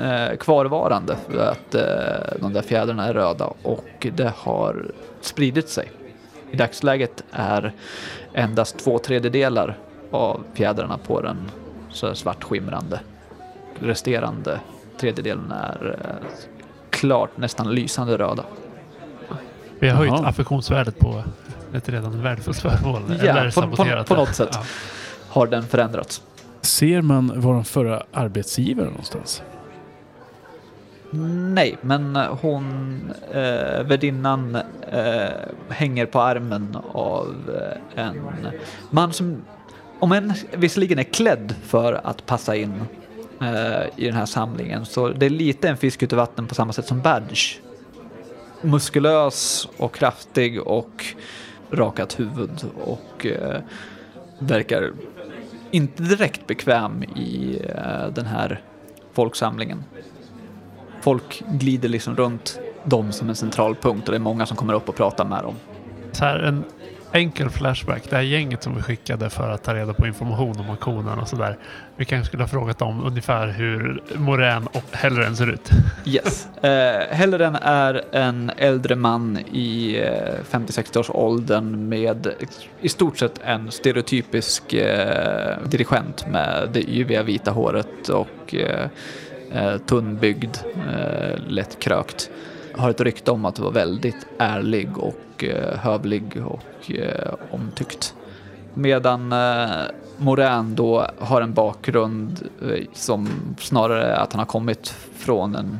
eh, 0.00 0.36
kvarvarande 0.36 1.16
för 1.28 1.50
att 1.50 1.74
eh, 1.74 2.40
de 2.40 2.52
där 2.52 2.62
fjädrarna 2.62 3.06
är 3.06 3.14
röda 3.14 3.52
och 3.62 4.06
det 4.12 4.32
har 4.36 4.86
spridit 5.20 5.68
sig. 5.68 5.90
I 6.50 6.56
dagsläget 6.56 7.24
är 7.32 7.72
endast 8.34 8.78
två 8.78 8.98
tredjedelar 8.98 9.78
av 10.10 10.44
fjädrarna 10.54 10.98
på 10.98 11.20
den 11.20 11.50
så 11.90 12.14
svart 12.14 12.44
skimrande. 12.44 13.00
Resterande 13.80 14.60
tredjedelen 15.00 15.52
är 15.52 15.96
eh, 16.00 16.26
klart 16.90 17.36
nästan 17.36 17.74
lysande 17.74 18.18
röda. 18.18 18.44
Vi 19.78 19.88
har 19.88 19.96
höjt 19.96 20.12
affektionsvärdet 20.12 20.98
på 20.98 21.22
ett 21.74 21.88
redan 21.88 22.22
värdefullt 22.22 22.60
föremål. 22.60 23.02
Ja, 23.08 23.38
eller 23.38 23.50
på- 23.50 23.76
på- 23.76 24.04
på 24.04 24.14
något 24.14 24.34
sätt. 24.34 24.48
Ja. 24.52 24.62
Har 25.28 25.46
den 25.46 25.62
förändrats? 25.66 26.22
Ser 26.60 27.02
man 27.02 27.32
vår 27.36 27.62
förra 27.62 28.02
arbetsgivare 28.12 28.86
någonstans? 28.86 29.42
Nej, 31.54 31.76
men 31.80 32.16
hon, 32.16 33.00
eh, 33.32 33.82
värdinnan, 33.84 34.54
eh, 34.92 35.28
hänger 35.68 36.06
på 36.06 36.20
armen 36.20 36.76
av 36.92 37.34
eh, 37.96 38.04
en 38.04 38.20
man 38.90 39.12
som, 39.12 39.42
om 39.98 40.12
än 40.12 40.32
visserligen 40.56 40.98
är 40.98 41.02
klädd 41.02 41.54
för 41.64 42.00
att 42.04 42.26
passa 42.26 42.56
in 42.56 42.82
eh, 43.40 43.82
i 43.96 44.04
den 44.06 44.14
här 44.14 44.26
samlingen, 44.26 44.84
så 44.86 45.08
det 45.08 45.26
är 45.26 45.30
lite 45.30 45.68
en 45.68 45.76
fisk 45.76 46.02
ut 46.02 46.12
i 46.12 46.16
vatten 46.16 46.46
på 46.46 46.54
samma 46.54 46.72
sätt 46.72 46.86
som 46.86 47.00
Badge. 47.00 47.56
Muskulös 48.62 49.68
och 49.76 49.94
kraftig 49.94 50.60
och 50.62 51.04
rakat 51.72 52.20
huvud 52.20 52.64
och 52.84 53.26
eh, 53.26 53.60
verkar 54.38 54.92
inte 55.70 56.02
direkt 56.02 56.46
bekväm 56.46 57.02
i 57.02 57.60
eh, 57.68 58.08
den 58.14 58.26
här 58.26 58.60
folksamlingen 59.12 59.84
folk 61.02 61.42
glider 61.48 61.88
liksom 61.88 62.16
runt 62.16 62.60
dem 62.84 63.12
som 63.12 63.28
en 63.28 63.36
central 63.36 63.74
punkt 63.74 64.08
och 64.08 64.12
det 64.12 64.16
är 64.16 64.20
många 64.20 64.46
som 64.46 64.56
kommer 64.56 64.74
upp 64.74 64.88
och 64.88 64.96
pratar 64.96 65.24
med 65.24 65.42
dem. 65.42 65.54
Så 66.12 66.24
här, 66.24 66.38
en 66.38 66.64
enkel 67.12 67.50
flashback. 67.50 68.10
Det 68.10 68.16
här 68.16 68.22
gänget 68.22 68.62
som 68.62 68.74
vi 68.74 68.82
skickade 68.82 69.30
för 69.30 69.50
att 69.50 69.64
ta 69.64 69.74
reda 69.74 69.94
på 69.94 70.06
information 70.06 70.60
om 70.60 70.70
auktionen 70.70 71.18
och 71.18 71.28
sådär. 71.28 71.58
Vi 71.96 72.04
kanske 72.04 72.26
skulle 72.26 72.42
ha 72.42 72.48
frågat 72.48 72.78
dem 72.78 73.04
ungefär 73.04 73.48
hur 73.48 74.02
Morän 74.14 74.66
och 74.66 74.84
Hellren 74.92 75.36
ser 75.36 75.50
ut. 75.50 75.70
Yes. 76.04 76.48
Eh, 76.62 77.16
Hellren 77.16 77.54
är 77.62 78.02
en 78.12 78.50
äldre 78.56 78.96
man 78.96 79.38
i 79.38 79.96
50-60 80.50 80.98
års 80.98 81.10
åldern 81.10 81.88
med 81.88 82.34
i 82.80 82.88
stort 82.88 83.18
sett 83.18 83.40
en 83.44 83.70
stereotypisk 83.70 84.72
eh, 84.72 85.56
dirigent 85.64 86.26
med 86.26 86.68
det 86.72 86.90
yviga 86.90 87.22
vita 87.22 87.50
håret 87.50 88.08
och 88.08 88.54
eh, 88.54 88.86
eh 89.52 89.78
tunnbyggd, 89.78 90.56
eh, 90.74 91.38
lätt 91.48 91.78
krökt. 91.78 92.30
Har 92.74 92.90
ett 92.90 93.00
rykte 93.00 93.30
om 93.30 93.44
att 93.44 93.58
vara 93.58 93.70
väldigt 93.70 94.26
ärlig 94.38 94.98
och 94.98 95.44
eh, 95.44 95.78
hövlig 95.78 96.42
och 96.46 96.90
eh, 96.90 97.34
omtyckt. 97.50 98.14
Medan 98.74 99.32
eh, 99.32 99.68
Morän 100.16 100.74
då 100.74 101.06
har 101.18 101.42
en 101.42 101.52
bakgrund 101.52 102.48
eh, 102.62 102.84
som 102.92 103.28
snarare 103.58 104.04
är 104.04 104.20
att 104.20 104.32
han 104.32 104.38
har 104.38 104.46
kommit 104.46 104.88
från 105.16 105.56
en, 105.56 105.78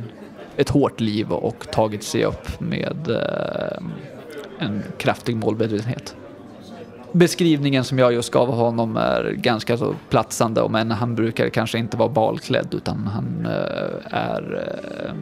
ett 0.57 0.69
hårt 0.69 1.01
liv 1.01 1.33
och 1.33 1.67
tagit 1.73 2.03
sig 2.03 2.25
upp 2.25 2.61
med 2.61 3.09
eh, 3.09 3.83
en 4.59 4.83
kraftig 4.99 5.37
målmedvetenhet. 5.37 6.17
Beskrivningen 7.13 7.85
som 7.85 7.99
jag 7.99 8.13
just 8.13 8.33
gav 8.33 8.49
honom 8.49 8.97
är 8.97 9.33
ganska 9.37 9.77
så 9.77 9.95
platsande, 10.11 10.69
men 10.69 10.91
han 10.91 11.15
brukar 11.15 11.49
kanske 11.49 11.79
inte 11.79 11.97
vara 11.97 12.09
balklädd 12.09 12.75
utan 12.75 13.07
han 13.07 13.47
eh, 13.47 14.19
är... 14.19 14.65
Eh, 15.07 15.13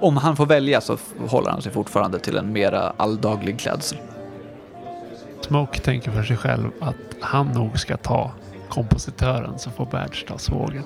om 0.00 0.16
han 0.16 0.36
får 0.36 0.46
välja 0.46 0.80
så 0.80 0.98
håller 1.28 1.50
han 1.50 1.62
sig 1.62 1.72
fortfarande 1.72 2.18
till 2.18 2.36
en 2.36 2.52
mera 2.52 2.92
alldaglig 2.96 3.58
klädsel. 3.58 3.98
Smoke 5.40 5.80
tänker 5.80 6.10
för 6.10 6.22
sig 6.22 6.36
själv 6.36 6.70
att 6.80 6.96
han 7.20 7.46
nog 7.46 7.78
ska 7.78 7.96
ta 7.96 8.32
kompositören 8.68 9.58
så 9.58 9.70
får 9.70 9.86
Badge 9.86 10.26
ta 10.28 10.38
svågen. 10.38 10.84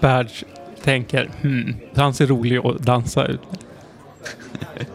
Badge 0.00 0.44
tänker, 0.82 1.30
hmm, 1.42 1.76
han 1.96 2.14
ser 2.14 2.26
rolig 2.26 2.66
att 2.66 2.78
dansa 2.78 3.26
ut. 3.26 3.40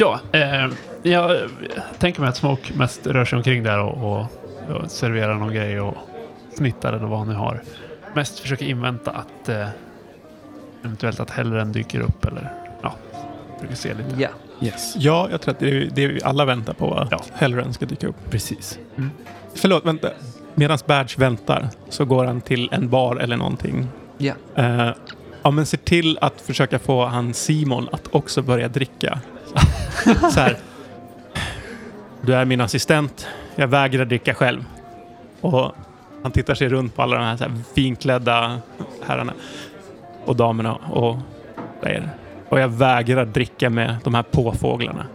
Ja, 0.00 0.20
eh, 0.32 0.66
jag 1.02 1.36
tänker 1.98 2.20
mig 2.20 2.28
att 2.28 2.36
Smoke 2.36 2.74
mest 2.74 3.06
rör 3.06 3.24
sig 3.24 3.36
omkring 3.36 3.62
där 3.62 3.80
och, 3.80 4.12
och, 4.12 4.26
och 4.76 4.90
serverar 4.90 5.34
någon 5.34 5.54
grej 5.54 5.80
och 5.80 5.94
snittar 6.54 6.92
eller 6.92 7.06
vad 7.06 7.18
han 7.18 7.28
nu 7.28 7.34
har. 7.34 7.62
Mest 8.14 8.38
försöker 8.38 8.66
invänta 8.66 9.10
att 9.10 9.48
eh, 9.48 9.68
eventuellt 10.88 11.20
att 11.20 11.30
Hellren 11.30 11.72
dyker 11.72 12.00
upp 12.00 12.24
eller 12.24 12.52
ja, 12.82 12.94
försöker 13.54 13.76
se 13.76 13.94
lite. 13.94 14.14
Ja. 14.18 14.28
Yes. 14.60 14.94
Ja, 14.96 15.28
jag 15.30 15.40
tror 15.40 15.54
att 15.54 15.60
det 15.60 15.70
är 15.70 15.90
det 15.94 16.06
vi 16.06 16.22
alla 16.22 16.44
väntar 16.44 16.72
på, 16.72 16.94
att 16.94 17.08
Ja. 17.10 17.20
Hellren 17.34 17.72
ska 17.72 17.86
dyka 17.86 18.06
upp. 18.06 18.30
Precis. 18.30 18.78
Förlåt, 19.54 19.84
vänta. 19.86 20.08
Medan 20.54 20.78
Badge 20.86 21.18
väntar 21.18 21.68
så 21.88 22.04
går 22.04 22.24
han 22.24 22.40
till 22.40 22.68
en 22.72 22.88
bar 22.88 23.16
eller 23.16 23.36
någonting. 23.36 23.88
Ja. 24.18 24.34
Eh, 24.54 24.90
ja, 25.42 25.50
men 25.50 25.66
se 25.66 25.76
till 25.76 26.18
att 26.20 26.40
försöka 26.40 26.78
få 26.78 27.04
han 27.06 27.34
Simon 27.34 27.88
att 27.92 28.14
också 28.14 28.42
börja 28.42 28.68
dricka. 28.68 29.20
så 30.20 30.40
här. 30.40 30.56
Du 32.20 32.34
är 32.34 32.44
min 32.44 32.60
assistent. 32.60 33.26
Jag 33.56 33.68
vägrar 33.68 34.04
dricka 34.04 34.34
själv. 34.34 34.64
Och 35.40 35.72
han 36.22 36.32
tittar 36.32 36.54
sig 36.54 36.68
runt 36.68 36.94
på 36.96 37.02
alla 37.02 37.16
de 37.16 37.24
här, 37.24 37.36
så 37.36 37.44
här 37.44 37.52
finklädda 37.74 38.60
herrarna 39.06 39.32
och 40.28 40.36
damerna 40.36 40.74
och 40.74 41.16
säger 41.82 42.10
och 42.48 42.60
jag 42.60 42.68
vägrar 42.68 43.24
dricka 43.24 43.70
med 43.70 43.96
de 44.04 44.14
här 44.14 44.22
påfåglarna. 44.22 45.06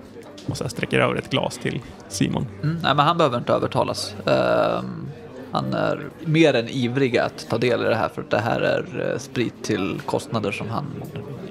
Och 0.45 0.57
så 0.57 0.69
sträcker 0.69 0.99
över 0.99 1.15
ett 1.15 1.29
glas 1.29 1.57
till 1.57 1.81
Simon. 2.07 2.47
Mm, 2.63 2.77
nej, 2.83 2.95
men 2.95 3.05
han 3.05 3.17
behöver 3.17 3.37
inte 3.37 3.53
övertalas. 3.53 4.15
Ehm, 4.25 5.07
han 5.51 5.73
är 5.73 5.99
mer 6.25 6.53
än 6.53 6.69
ivrig 6.69 7.17
att 7.17 7.47
ta 7.49 7.57
del 7.57 7.81
i 7.81 7.83
det 7.83 7.95
här 7.95 8.09
för 8.09 8.21
att 8.21 8.29
det 8.29 8.39
här 8.39 8.61
är 8.61 9.11
eh, 9.11 9.17
sprit 9.17 9.63
till 9.63 10.01
kostnader 10.05 10.51
som 10.51 10.69
han 10.69 10.85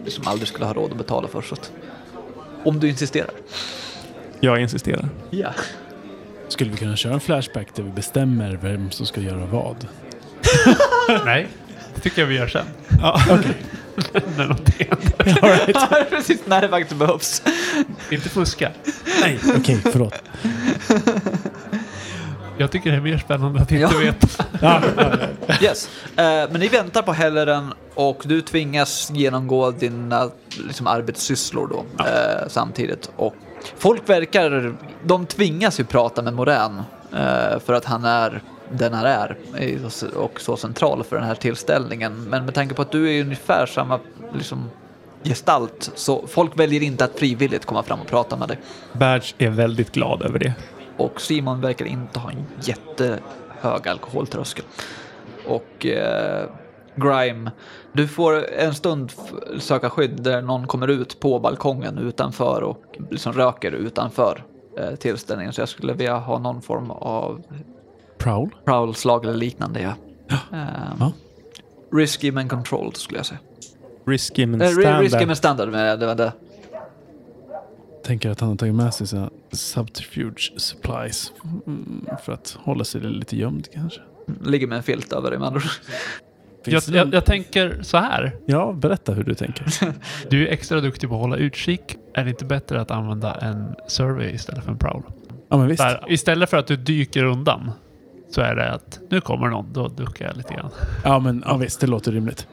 liksom 0.04 0.24
aldrig 0.26 0.48
skulle 0.48 0.64
ha 0.64 0.72
råd 0.72 0.90
att 0.90 0.98
betala 0.98 1.28
för. 1.28 1.42
Så 1.42 1.54
att, 1.54 1.72
om 2.64 2.80
du 2.80 2.88
insisterar. 2.88 3.30
Jag 4.40 4.60
insisterar. 4.60 5.08
Ja. 5.30 5.48
Skulle 6.48 6.70
vi 6.70 6.76
kunna 6.76 6.96
köra 6.96 7.14
en 7.14 7.20
flashback 7.20 7.74
där 7.74 7.82
vi 7.82 7.90
bestämmer 7.90 8.58
vem 8.62 8.90
som 8.90 9.06
ska 9.06 9.20
göra 9.20 9.46
vad? 9.46 9.86
Nej, 11.24 11.48
tycker 12.02 12.20
jag 12.22 12.26
vi 12.28 12.34
gör 12.34 12.48
sen. 12.48 12.66
Ja, 13.02 13.20
När 14.36 14.46
någonting 14.46 14.88
händer. 14.90 16.04
Precis 16.10 16.40
när 16.46 16.60
det 16.60 16.68
faktiskt 16.68 16.98
behövs. 16.98 17.42
Inte 18.10 18.28
fuska. 18.28 18.70
Nej, 19.20 19.38
okej, 19.56 19.80
förlåt. 19.92 20.14
Jag 22.58 22.70
tycker 22.70 22.90
det 22.90 22.96
är 22.96 23.00
mer 23.00 23.18
spännande 23.18 23.60
att 23.62 23.70
inte 23.72 23.82
Ja. 23.82 23.98
veta. 23.98 24.44
Ja, 24.60 24.80
Yes. 25.62 25.88
Eh, 26.16 26.22
men 26.50 26.60
ni 26.60 26.68
väntar 26.68 27.02
på 27.02 27.12
Helleren 27.12 27.72
och 27.94 28.22
du 28.24 28.40
tvingas 28.40 29.10
genomgå 29.10 29.70
dina 29.70 30.30
liksom, 30.66 30.86
arbetssysslor 30.86 31.68
då 31.68 32.04
eh, 32.04 32.48
samtidigt. 32.48 33.10
Och 33.16 33.34
folk 33.78 34.08
verkar, 34.08 34.74
de 35.04 35.26
tvingas 35.26 35.80
ju 35.80 35.84
prata 35.84 36.22
med 36.22 36.34
Morän 36.34 36.82
eh, 37.12 37.58
för 37.66 37.72
att 37.72 37.84
han 37.84 38.04
är 38.04 38.42
den 38.72 38.94
han 38.94 39.06
är 39.06 39.36
och 40.16 40.40
så 40.40 40.56
central 40.56 41.04
för 41.04 41.16
den 41.16 41.24
här 41.24 41.34
tillställningen. 41.34 42.24
Men 42.24 42.44
med 42.44 42.54
tanke 42.54 42.74
på 42.74 42.82
att 42.82 42.92
du 42.92 43.10
är 43.10 43.20
ungefär 43.20 43.66
samma 43.66 44.00
liksom, 44.34 44.70
gestalt 45.24 45.90
så 45.94 46.26
folk 46.26 46.58
väljer 46.58 46.82
inte 46.82 47.04
att 47.04 47.18
frivilligt 47.18 47.66
komma 47.66 47.82
fram 47.82 48.00
och 48.00 48.06
prata 48.06 48.36
med 48.36 48.48
dig. 48.48 48.58
Badge 48.92 49.34
är 49.38 49.50
väldigt 49.50 49.92
glad 49.92 50.22
över 50.22 50.38
det. 50.38 50.54
Och 50.96 51.20
Simon 51.20 51.60
verkar 51.60 51.84
inte 51.84 52.18
ha 52.18 52.30
en 52.30 52.44
jättehög 52.60 53.88
alkoholtröskel. 53.88 54.64
Och 55.46 55.86
eh, 55.86 56.48
Grime, 56.94 57.50
du 57.92 58.08
får 58.08 58.50
en 58.50 58.74
stund 58.74 59.12
söka 59.58 59.90
skydd 59.90 60.22
där 60.22 60.42
någon 60.42 60.66
kommer 60.66 60.88
ut 60.88 61.20
på 61.20 61.38
balkongen 61.38 61.98
utanför 61.98 62.62
och 62.62 62.84
liksom 63.10 63.32
röker 63.32 63.72
utanför 63.72 64.44
eh, 64.78 64.94
tillställningen. 64.94 65.52
Så 65.52 65.60
jag 65.60 65.68
skulle 65.68 65.92
vilja 65.92 66.16
ha 66.16 66.38
någon 66.38 66.62
form 66.62 66.90
av 66.90 67.42
Prowl? 68.22 68.50
prowlslag 68.64 69.24
eller 69.24 69.34
liknande. 69.36 69.80
Ja. 69.80 69.92
Ehm, 70.52 70.66
Ja. 71.00 71.12
Risky 71.92 72.32
men 72.32 72.48
controlled 72.48 72.96
skulle 72.96 73.18
jag 73.18 73.26
säga. 73.26 73.38
Risky 74.06 74.46
men 74.46 74.60
Eh, 74.62 74.64
ri- 74.68 74.68
risky 75.00 75.08
standard. 75.08 75.26
men 75.26 75.36
standard, 75.36 75.68
men 75.68 75.98
det 75.98 76.06
var 76.06 76.14
det. 76.14 76.32
Tänker 78.04 78.30
att 78.30 78.40
han 78.40 78.48
har 78.48 78.56
tagit 78.56 78.74
med 78.74 78.94
sig 78.94 79.06
sina 79.06 79.30
subterfuge 79.52 80.52
supplies. 80.56 81.32
Mm, 81.66 82.06
för 82.24 82.32
att 82.32 82.56
hålla 82.60 82.84
sig 82.84 83.00
lite 83.00 83.36
gömd 83.36 83.68
kanske. 83.74 84.00
Ligger 84.44 84.66
med 84.66 84.76
en 84.76 84.82
filt 84.82 85.12
över 85.12 85.30
det 85.30 85.38
med 85.38 85.46
andra 85.46 85.58
ord. 85.60 85.64
Jag, 86.64 86.82
jag, 86.88 87.14
jag 87.14 87.24
tänker 87.24 87.78
så 87.82 87.96
här. 87.96 88.36
Ja, 88.46 88.72
berätta 88.72 89.12
hur 89.12 89.24
du 89.24 89.34
tänker. 89.34 89.66
Du 90.30 90.48
är 90.48 90.52
extra 90.52 90.80
duktig 90.80 91.08
på 91.08 91.14
att 91.14 91.20
hålla 91.20 91.36
utkik. 91.36 91.96
Är 92.14 92.24
det 92.24 92.30
inte 92.30 92.44
bättre 92.44 92.80
att 92.80 92.90
använda 92.90 93.34
en 93.34 93.74
survey 93.88 94.30
istället 94.30 94.64
för 94.64 94.70
en 94.72 94.78
prowl? 94.78 95.02
Ja, 95.48 95.56
men 95.58 95.66
visst. 95.68 95.82
Här, 95.82 96.04
istället 96.08 96.50
för 96.50 96.56
att 96.56 96.66
du 96.66 96.76
dyker 96.76 97.24
undan 97.24 97.70
så 98.34 98.40
är 98.40 98.54
det 98.54 98.70
att 98.70 99.00
nu 99.08 99.20
kommer 99.20 99.48
någon, 99.48 99.72
då 99.72 99.88
duckar 99.88 100.26
jag 100.26 100.36
lite 100.36 100.54
grann. 100.54 100.70
Ja, 101.04 101.18
men 101.18 101.44
ja, 101.46 101.56
visst, 101.56 101.80
det 101.80 101.86
låter 101.86 102.12
rimligt. 102.12 102.46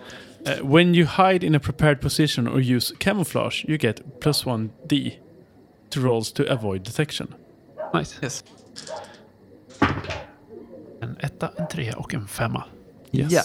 Eh, 0.45 0.71
when 0.71 0.95
you 0.95 1.07
hide 1.17 1.45
in 1.45 1.55
a 1.55 1.59
prepared 1.59 2.01
position 2.01 2.48
or 2.48 2.59
use 2.59 2.95
camouflage, 2.98 3.65
you 3.67 3.77
get 3.77 4.19
plus 4.19 4.45
one 4.45 4.69
D 4.89 5.13
to 5.89 6.00
rolls 6.00 6.33
to 6.33 6.43
avoid 6.50 6.81
detection. 6.81 7.33
Nice. 7.93 8.15
Yes. 8.21 8.43
En 11.01 11.17
etta, 11.19 11.50
en 11.55 11.67
trea 11.67 11.98
och 11.98 12.13
en 12.13 12.27
femma. 12.27 12.63
Yes. 13.12 13.31
Ja. 13.31 13.41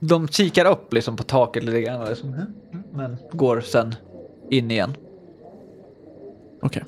De 0.00 0.28
kikar 0.28 0.64
upp 0.64 0.92
liksom 0.92 1.16
på 1.16 1.22
taket 1.22 1.64
lite 1.64 1.80
grann, 1.80 2.08
liksom, 2.08 2.46
men 2.92 3.16
går 3.32 3.60
sen 3.60 3.94
in 4.50 4.70
igen. 4.70 4.96
Okej. 6.62 6.82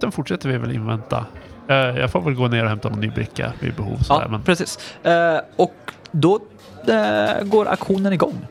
sen 0.00 0.12
fortsätter 0.12 0.48
vi 0.48 0.58
väl 0.58 0.72
invänta. 0.72 1.26
Eh, 1.68 1.76
jag 1.76 2.10
får 2.10 2.20
väl 2.20 2.34
gå 2.34 2.48
ner 2.48 2.62
och 2.62 2.68
hämta 2.68 2.88
någon 2.88 3.00
ny 3.00 3.08
bricka 3.08 3.52
vid 3.60 3.74
behov. 3.74 3.96
Ja, 3.98 4.04
Sådär, 4.04 4.28
men 4.28 4.42
precis. 4.42 4.94
Eh, 5.02 5.40
och 5.56 5.92
då 6.10 6.40
eh, 6.88 7.42
går 7.42 7.68
aktionen 7.68 8.12
igång. 8.12 8.46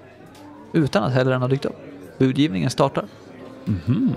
Utan 0.74 1.04
att 1.04 1.14
heller 1.14 1.32
den 1.32 1.42
har 1.42 1.50
dykt 1.50 1.66
upp. 1.66 1.78
Budgivningen 2.18 2.70
startar. 2.70 3.06
Mhm. 3.66 4.14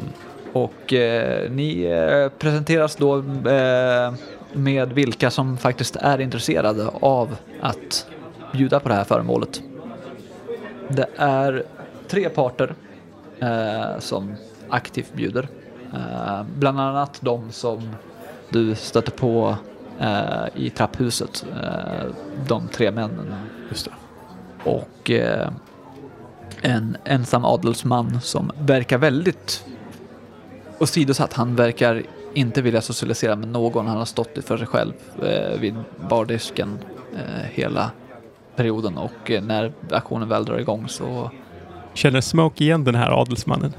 Och 0.52 0.92
eh, 0.92 1.50
ni 1.50 1.85
eh, 1.85 2.28
presenteras 2.38 2.97
då 2.97 3.19
eh, 3.50 4.12
med 4.52 4.92
vilka 4.92 5.30
som 5.30 5.59
faktiskt 5.59 5.97
är 5.97 6.21
intresserade 6.21 6.88
av 7.00 7.37
att 7.61 8.07
bjuda 8.52 8.80
på 8.80 8.88
det 8.88 8.95
här 8.95 9.04
föremålet. 9.04 9.62
Det 10.88 11.07
är 11.16 11.62
tre 12.09 12.28
parter 12.28 12.75
som 13.99 14.35
aktivt 14.69 15.12
bjuder. 15.14 15.49
Bland 16.54 16.80
annat 16.80 17.19
de 17.21 17.52
som 17.52 17.88
du 18.50 18.75
stöter 18.75 19.12
på 19.12 19.57
eh, 20.00 20.45
i 20.54 20.71
trapphuset. 20.71 21.47
Eh, 21.62 22.07
de 22.47 22.69
tre 22.69 22.90
männen 22.90 23.35
Just 23.69 23.85
det. 23.85 23.92
och 24.71 25.11
eh, 25.11 25.49
en 26.62 26.97
ensam 27.04 27.45
adelsman 27.45 28.21
som 28.21 28.50
verkar 28.61 28.99
väldigt 28.99 29.64
åsidosatt. 30.78 31.33
Han 31.33 31.57
verkar 31.57 32.02
inte 32.35 32.62
vilja 32.62 32.80
socialisera 32.80 33.37
med 33.37 33.49
någon. 33.49 33.87
Han 33.87 33.99
har 33.99 34.04
stått 34.04 34.38
för 34.45 34.57
sig 34.57 34.66
själv 34.66 34.92
eh, 35.23 35.61
vid 35.61 35.75
bardisken 36.11 36.78
eh, 37.14 37.45
hela 37.52 37.90
perioden 38.57 38.99
och 38.99 39.30
eh, 39.30 39.42
när 39.42 39.73
aktionen 39.90 40.28
väl 40.28 40.45
drar 40.45 40.59
igång 40.59 40.88
så 40.88 41.30
Känner 41.95 42.21
Smoke 42.21 42.64
igen 42.64 42.85
den 42.85 42.95
här 42.95 43.21
adelsmannen? 43.21 43.73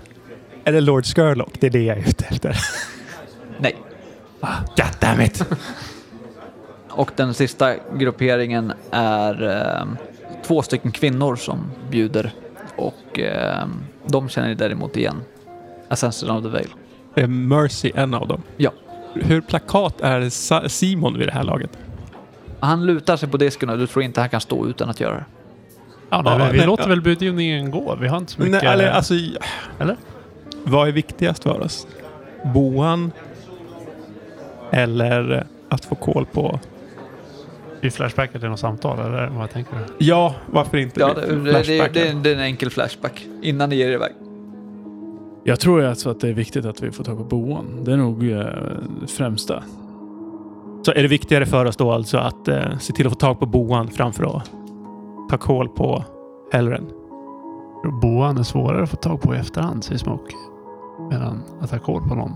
Är 0.63 0.71
det 0.71 0.81
Lord 0.81 1.05
Skurlock? 1.05 1.53
Det 1.59 1.67
är 1.67 1.71
det 1.71 1.83
jag 1.83 1.97
är 1.97 2.01
ute 2.01 2.25
efter. 2.25 2.57
nej. 3.57 3.75
God 4.75 4.85
damn 4.99 5.21
it! 5.21 5.45
Och 6.89 7.11
den 7.15 7.33
sista 7.33 7.73
grupperingen 7.97 8.73
är 8.91 9.43
eh, 9.79 9.87
två 10.43 10.61
stycken 10.61 10.91
kvinnor 10.91 11.35
som 11.35 11.71
bjuder 11.91 12.31
och 12.75 13.19
eh, 13.19 13.65
de 14.07 14.29
känner 14.29 14.47
ni 14.47 14.55
däremot 14.55 14.97
igen. 14.97 15.21
Ascension 15.87 16.29
of 16.37 16.43
the 16.43 16.49
Veil. 16.49 16.67
Är 17.15 17.27
Mercy 17.27 17.91
en 17.95 18.13
av 18.13 18.27
dem? 18.27 18.41
Ja. 18.57 18.71
Hur 19.13 19.41
plakat 19.41 20.01
är 20.01 20.29
Sa- 20.29 20.69
Simon 20.69 21.17
vid 21.17 21.27
det 21.27 21.31
här 21.33 21.43
laget? 21.43 21.77
Han 22.59 22.85
lutar 22.85 23.17
sig 23.17 23.29
på 23.29 23.37
disken 23.37 23.69
och 23.69 23.77
du 23.77 23.87
tror 23.87 24.03
inte 24.03 24.19
han 24.21 24.29
kan 24.29 24.41
stå 24.41 24.67
utan 24.67 24.89
att 24.89 24.99
göra 24.99 25.13
det. 25.15 25.25
ja, 26.09 26.21
nej, 26.21 26.33
Ja, 26.33 26.37
men 26.37 26.51
vi 26.51 26.57
nej, 26.57 26.67
låter 26.67 26.83
ja. 26.83 26.89
väl 26.89 27.01
budgivningen 27.01 27.71
gå. 27.71 27.95
Vi 28.01 28.07
har 28.07 28.17
inte 28.17 28.31
så 28.31 28.41
mycket... 28.41 28.63
Nej, 28.63 28.73
eller, 28.73 28.91
alltså, 28.91 29.13
Eller? 29.79 29.97
Vad 30.63 30.87
är 30.87 30.91
viktigast 30.91 31.43
för 31.43 31.59
oss? 31.61 31.87
Boan? 32.53 33.11
Eller 34.71 35.47
att 35.69 35.85
få 35.85 35.95
koll 35.95 36.25
på... 36.25 36.59
Vi 37.81 37.91
flashbackar 37.91 38.39
till 38.39 38.49
något 38.49 38.59
samtal, 38.59 38.99
eller 38.99 39.29
vad 39.29 39.49
tänker 39.49 39.73
du? 39.73 40.05
Ja, 40.05 40.35
varför 40.45 40.77
inte? 40.77 40.99
Ja, 40.99 41.13
det, 41.13 41.35
det, 41.35 41.35
det, 41.35 41.63
Flashbacken. 41.63 42.23
det, 42.23 42.29
är 42.29 42.35
en 42.35 42.41
enkel 42.41 42.69
flashback 42.69 43.25
innan 43.41 43.69
ni 43.69 43.75
ger 43.75 43.89
er 43.89 43.93
iväg. 43.93 44.11
Jag 45.43 45.59
tror 45.59 45.83
alltså 45.83 46.09
att 46.09 46.19
det 46.19 46.29
är 46.29 46.33
viktigt 46.33 46.65
att 46.65 46.81
vi 46.81 46.91
får 46.91 47.03
tag 47.03 47.17
på 47.17 47.23
boan. 47.23 47.83
Det 47.83 47.91
är 47.91 47.97
nog 47.97 48.31
eh, 48.31 48.45
främsta. 49.07 49.63
Så 50.85 50.91
är 50.91 51.01
det 51.01 51.07
viktigare 51.07 51.45
för 51.45 51.65
oss 51.65 51.77
då 51.77 51.91
alltså 51.91 52.17
att 52.17 52.47
eh, 52.47 52.77
se 52.79 52.93
till 52.93 53.07
att 53.07 53.13
få 53.13 53.19
tag 53.19 53.39
på 53.39 53.45
Boan 53.45 53.87
framför 53.87 54.37
att 54.37 54.51
ta 55.29 55.37
koll 55.37 55.69
på 55.69 56.05
Hellren? 56.51 56.89
Boan 58.01 58.37
är 58.37 58.43
svårare 58.43 58.83
att 58.83 58.89
få 58.89 58.97
tag 58.97 59.21
på 59.21 59.35
i 59.35 59.37
efterhand, 59.37 59.83
säger 59.83 59.99
Smoke. 59.99 60.33
Medan 61.09 61.43
att 61.61 61.71
ha 61.71 61.79
koll 61.79 62.01
på 62.07 62.15
någon 62.15 62.31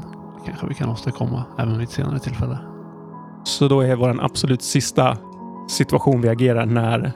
kanske 0.46 0.68
vi 0.68 0.74
kan 0.74 0.90
åstadkomma 0.90 1.44
även 1.60 1.78
vid 1.78 1.88
ett 1.88 1.94
senare 1.94 2.20
tillfälle. 2.20 2.58
Så 3.44 3.68
då 3.68 3.82
är 3.82 3.96
vår 3.96 4.24
absolut 4.24 4.62
sista 4.62 5.18
situation 5.70 6.22
vi 6.22 6.30
agerar 6.30 6.66
när, 6.66 7.12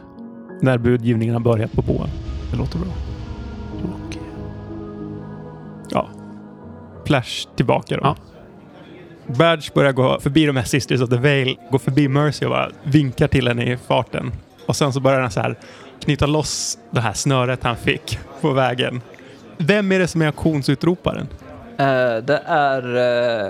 när 0.61 0.77
budgivningen 0.77 1.35
har 1.35 1.41
börjat 1.41 1.71
på 1.71 1.81
Boan. 1.81 2.09
Det 2.51 2.57
låter 2.57 2.79
bra. 2.79 2.89
Och, 3.93 4.17
Flash 7.07 7.47
tillbaka 7.55 7.95
då. 7.97 8.01
Ja. 8.03 8.15
Badge 9.27 9.73
börjar 9.73 9.91
gå 9.91 10.19
förbi 10.19 10.45
de 10.45 10.55
här 10.55 10.63
Sisters 10.63 11.01
of 11.01 11.09
the 11.09 11.17
Veil, 11.17 11.57
går 11.71 11.79
förbi 11.79 12.07
Mercy 12.07 12.45
och 12.45 12.51
bara 12.51 12.69
vinkar 12.83 13.27
till 13.27 13.47
henne 13.47 13.73
i 13.73 13.77
farten. 13.77 14.31
Och 14.65 14.75
sen 14.75 14.93
så 14.93 14.99
börjar 14.99 15.21
han 15.21 15.31
så 15.31 15.39
här 15.39 15.55
knyta 15.99 16.25
loss 16.25 16.77
det 16.91 17.01
här 17.01 17.13
snöret 17.13 17.63
han 17.63 17.75
fick 17.75 18.19
på 18.41 18.51
vägen. 18.51 19.01
Vem 19.57 19.91
är 19.91 19.99
det 19.99 20.07
som 20.07 20.21
är 20.21 20.25
auktionsutroparen? 20.25 21.27
Eh, 21.79 22.17
det 22.23 22.41
är 22.45 22.95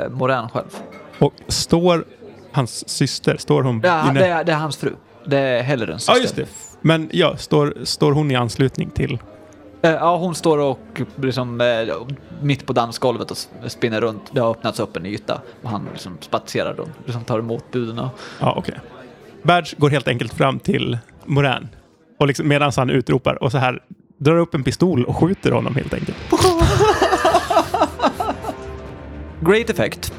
eh, 0.03 0.09
Moran 0.09 0.49
själv. 0.49 0.67
Och 1.19 1.33
står 1.47 2.05
hans 2.51 2.89
syster, 2.89 3.37
står 3.37 3.63
hon 3.63 3.81
Ja, 3.83 4.09
inne? 4.09 4.19
det, 4.19 4.27
är, 4.27 4.43
det 4.43 4.51
är 4.51 4.55
hans 4.57 4.77
fru. 4.77 4.93
Det 5.25 5.37
är 5.37 5.63
Hellerens 5.63 6.07
Ja, 6.07 6.13
syster. 6.13 6.41
just 6.41 6.53
det. 6.53 6.77
Men 6.81 7.09
ja, 7.11 7.37
står, 7.37 7.73
står 7.83 8.11
hon 8.11 8.31
i 8.31 8.35
anslutning 8.35 8.89
till... 8.89 9.19
Eh, 9.81 9.91
ja, 9.91 10.17
hon 10.17 10.35
står 10.35 10.57
och 10.57 10.79
liksom, 11.15 11.61
eh, 11.61 11.67
mitt 12.41 12.65
på 12.65 12.73
dansgolvet 12.73 13.31
och 13.31 13.37
spinner 13.67 14.01
runt. 14.01 14.21
Det 14.31 14.41
har 14.41 14.51
öppnats 14.51 14.79
upp 14.79 14.97
en 14.97 15.05
yta 15.05 15.41
och 15.63 15.69
han 15.69 15.87
liksom 15.91 16.17
spatserar 16.21 16.79
och 16.79 16.87
liksom 17.05 17.23
tar 17.23 17.39
emot 17.39 17.71
buden. 17.71 17.99
Och, 17.99 18.09
Ja, 18.39 18.53
okej. 18.57 18.75
Badge 19.43 19.75
går 19.77 19.89
helt 19.89 20.07
enkelt 20.07 20.33
fram 20.33 20.59
till 20.59 20.97
Moran. 21.25 21.67
Och 22.19 22.27
liksom, 22.27 22.47
medan 22.47 22.71
han 22.75 22.89
utropar 22.89 23.43
och 23.43 23.51
så 23.51 23.57
här 23.57 23.79
drar 24.17 24.37
upp 24.37 24.53
en 24.55 24.63
pistol 24.63 25.05
och 25.05 25.15
skjuter 25.17 25.51
honom 25.51 25.75
helt 25.75 25.93
enkelt. 25.93 26.17
Great 29.41 29.69
effect. 29.69 30.13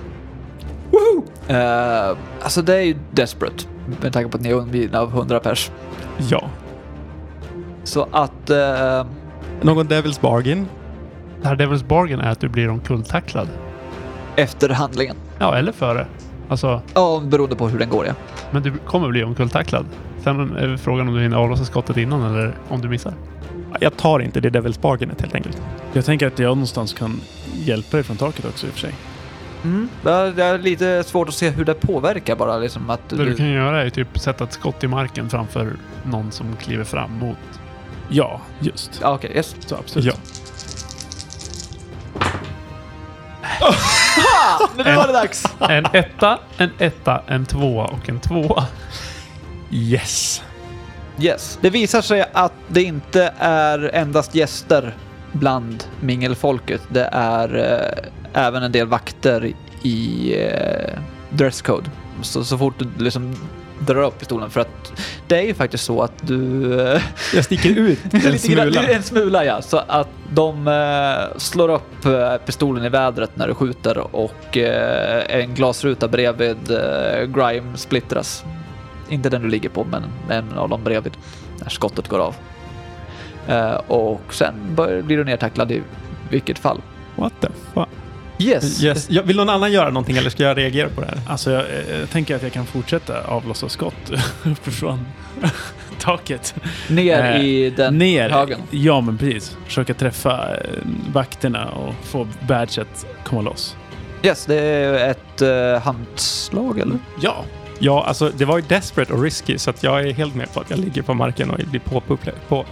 Woho! 0.90 1.24
Eh, 1.48 2.16
alltså 2.42 2.62
det 2.62 2.74
är 2.76 2.80
ju 2.83 2.96
desperate 3.11 3.64
med 4.02 4.12
tanke 4.12 4.30
på 4.30 4.37
att 4.37 4.42
ni 4.42 4.48
är 4.50 4.59
omgivna 4.59 5.00
av 5.00 5.09
100 5.09 5.40
pers. 5.40 5.70
Ja. 6.30 6.48
Så 7.85 8.09
att... 8.12 8.50
Eh, 8.50 9.06
Någon 9.62 9.88
Devil's 9.88 10.20
Bargain? 10.20 10.66
det 11.42 11.48
här 11.48 11.56
Devil's 11.56 11.87
Bargain 11.87 12.20
är 12.20 12.30
att 12.30 12.40
du 12.40 12.48
blir 12.48 12.68
omkulltacklad. 12.70 13.48
efter 14.37 14.68
handlingen. 14.68 15.16
Ja, 15.38 15.56
eller 15.56 15.72
före. 15.72 16.06
Alltså, 16.48 16.83
Ja, 16.94 17.22
beroende 17.24 17.56
på 17.56 17.68
hur 17.68 17.78
den 17.78 17.88
går 17.88 18.06
ja. 18.06 18.12
men 18.50 18.62
du 18.62 18.72
kommer 18.87 19.09
bli 19.09 19.24
omkulltacklad. 19.24 19.87
Sen 20.24 20.56
är 20.56 20.76
frågan 20.76 21.09
om 21.09 21.14
du 21.14 21.20
hinner 21.22 21.37
avlossa 21.37 21.64
skottet 21.64 21.96
innan 21.96 22.22
eller 22.35 22.54
om 22.68 22.80
du 22.80 22.88
missar. 22.88 23.14
Jag 23.80 23.96
tar 23.96 24.20
inte 24.20 24.40
det 24.40 24.50
Devil's 24.50 24.80
Bargainet 24.80 25.20
helt 25.20 25.35
enkelt. 25.35 25.62
Jag 25.92 26.04
tänker 26.04 26.26
att 26.26 26.38
jag 26.38 26.48
någonstans 26.48 26.92
kan 26.94 27.20
hjälpa 27.54 27.96
dig 27.96 28.04
från 28.04 28.16
taket 28.16 28.44
också 28.44 28.66
i 28.66 28.70
och 28.70 28.72
för 28.74 28.80
sig. 28.80 28.94
Mm. 29.64 29.88
Det 30.02 30.10
är- 30.10 30.30
det 30.30 30.44
är 30.44 30.58
lite 30.58 31.04
svårt 31.04 31.28
att 31.28 31.34
se 31.34 31.50
hur 31.50 31.64
det 31.64 31.74
påverkar 31.74 32.36
bara 32.36 32.58
liksom 32.58 32.90
att 32.90 33.08
Det 33.08 33.16
du... 33.16 33.24
du 33.24 33.36
kan 33.36 33.48
göra 33.50 33.82
är 33.82 33.90
typ 33.90 34.18
sätta 34.18 34.44
ett 34.44 34.52
skott 34.52 34.84
i 34.84 34.88
marken 34.88 35.30
framför 35.30 35.72
någon 36.04 36.32
som 36.32 36.56
kliver 36.56 36.84
fram 36.84 37.18
mot. 37.18 37.36
Ja, 38.08 38.40
just. 38.60 38.98
Ja, 39.02 39.14
okej, 39.14 39.30
yes. 39.34 39.56
Så 39.66 39.74
absolut. 39.76 40.06
Ja. 40.06 40.12
Men 44.76 44.86
nu 44.86 44.94
var 44.96 45.06
det 45.06 45.12
dags! 45.12 45.44
En 45.58 45.86
etta, 45.92 46.38
en 46.58 46.70
etta, 46.78 47.22
en 47.26 47.46
tvåa 47.46 47.84
och 47.84 48.08
en 48.08 48.20
tvåa. 48.20 48.66
Yes. 49.70 50.42
Yes. 51.20 51.58
Det 51.60 51.70
visar 51.70 52.02
sig 52.02 52.24
att 52.32 52.52
det 52.68 52.82
inte 52.82 53.34
är 53.38 53.90
endast 53.94 54.34
gäster 54.34 54.94
bland 55.32 55.84
mingelfolket. 56.00 56.80
Det 56.88 57.08
är 57.12 57.56
eh, 57.56 58.04
även 58.32 58.62
en 58.62 58.72
del 58.72 58.86
vakter 58.86 59.52
i 59.82 60.34
eh, 60.42 60.98
dresscode. 61.30 61.90
Så, 62.22 62.44
så 62.44 62.58
fort 62.58 62.74
du 62.78 63.04
liksom 63.04 63.34
drar 63.80 64.02
upp 64.02 64.18
pistolen 64.18 64.50
för 64.50 64.60
att 64.60 64.92
det 65.28 65.38
är 65.38 65.42
ju 65.42 65.54
faktiskt 65.54 65.84
så 65.84 66.02
att 66.02 66.12
du... 66.20 66.72
Eh, 66.80 67.02
Jag 67.34 67.44
sticker 67.44 67.78
ut 67.78 67.98
en 68.12 68.38
smula. 68.38 68.82
En 68.82 69.02
smula 69.02 69.44
ja. 69.44 69.62
Så 69.62 69.76
att 69.86 70.08
de 70.32 70.68
eh, 70.68 71.38
slår 71.38 71.68
upp 71.68 72.04
eh, 72.04 72.36
pistolen 72.46 72.84
i 72.84 72.88
vädret 72.88 73.30
när 73.34 73.48
du 73.48 73.54
skjuter 73.54 74.16
och 74.16 74.56
en 74.56 75.54
glasruta 75.54 76.08
bredvid 76.08 76.56
Grime 77.34 77.76
splittras. 77.76 78.44
Inte 79.08 79.28
den 79.28 79.42
du 79.42 79.48
ligger 79.48 79.68
på, 79.68 79.84
men 79.84 80.02
en 80.28 80.58
av 80.58 80.68
dem 80.68 80.84
bredvid 80.84 81.12
när 81.62 81.68
skottet 81.68 82.08
går 82.08 82.18
av. 82.18 82.34
Och 83.86 84.34
sen 84.34 84.54
blir 84.76 85.16
du 85.16 85.24
nedtacklad 85.24 85.72
i 85.72 85.82
vilket 86.30 86.58
fall. 86.58 86.80
What 87.16 87.32
the 87.40 87.48
fuck? 87.74 87.88
Yes! 88.40 88.83
Yes. 88.85 89.07
Ja, 89.11 89.22
vill 89.22 89.37
någon 89.37 89.48
annan 89.48 89.72
göra 89.72 89.90
någonting 89.90 90.16
eller 90.16 90.31
ska 90.31 90.42
jag 90.42 90.59
reagera 90.59 90.88
på 90.88 91.00
det 91.00 91.07
här? 91.07 91.20
Alltså 91.29 91.50
jag, 91.50 91.64
jag 92.00 92.11
tänker 92.11 92.37
att 92.37 92.42
jag 92.42 92.53
kan 92.53 92.66
fortsätta 92.66 93.24
avlossa 93.24 93.68
skott 93.68 94.11
uppifrån 94.44 95.07
taket. 95.98 96.55
Ner 96.88 97.35
Eh, 97.35 97.44
i 97.44 97.70
den 97.70 97.98
Ner. 97.98 98.31
högen. 98.31 98.61
Ja, 98.70 99.00
men 99.00 99.18
precis. 99.18 99.57
Försöka 99.66 99.94
träffa 99.94 100.55
eh, 100.57 100.61
vakterna 101.12 101.68
och 101.68 101.94
få 102.05 102.29
badget 102.48 103.07
komma 103.24 103.40
loss. 103.40 103.76
Yes, 104.22 104.44
det 104.46 104.57
är 104.61 105.11
ett 105.11 105.42
uh, 105.42 105.83
handslag 105.83 106.79
eller? 106.79 106.98
Ja. 107.20 107.44
Ja, 107.79 108.05
alltså 108.05 108.31
det 108.37 108.44
var 108.44 108.59
ju 108.59 108.64
desperate 108.68 109.12
och 109.12 109.22
risky 109.22 109.59
så 109.59 109.70
att 109.70 109.83
jag 109.83 110.00
är 110.09 110.12
helt 110.12 110.35
med 110.35 110.53
på 110.55 110.61
att 110.61 110.70
jag 110.70 110.79
ligger 110.79 111.03
på 111.03 111.14
marken 111.14 111.50
och 111.50 111.59
blir 111.70 111.81
påpupplad. 111.81 112.35
På. 112.48 112.64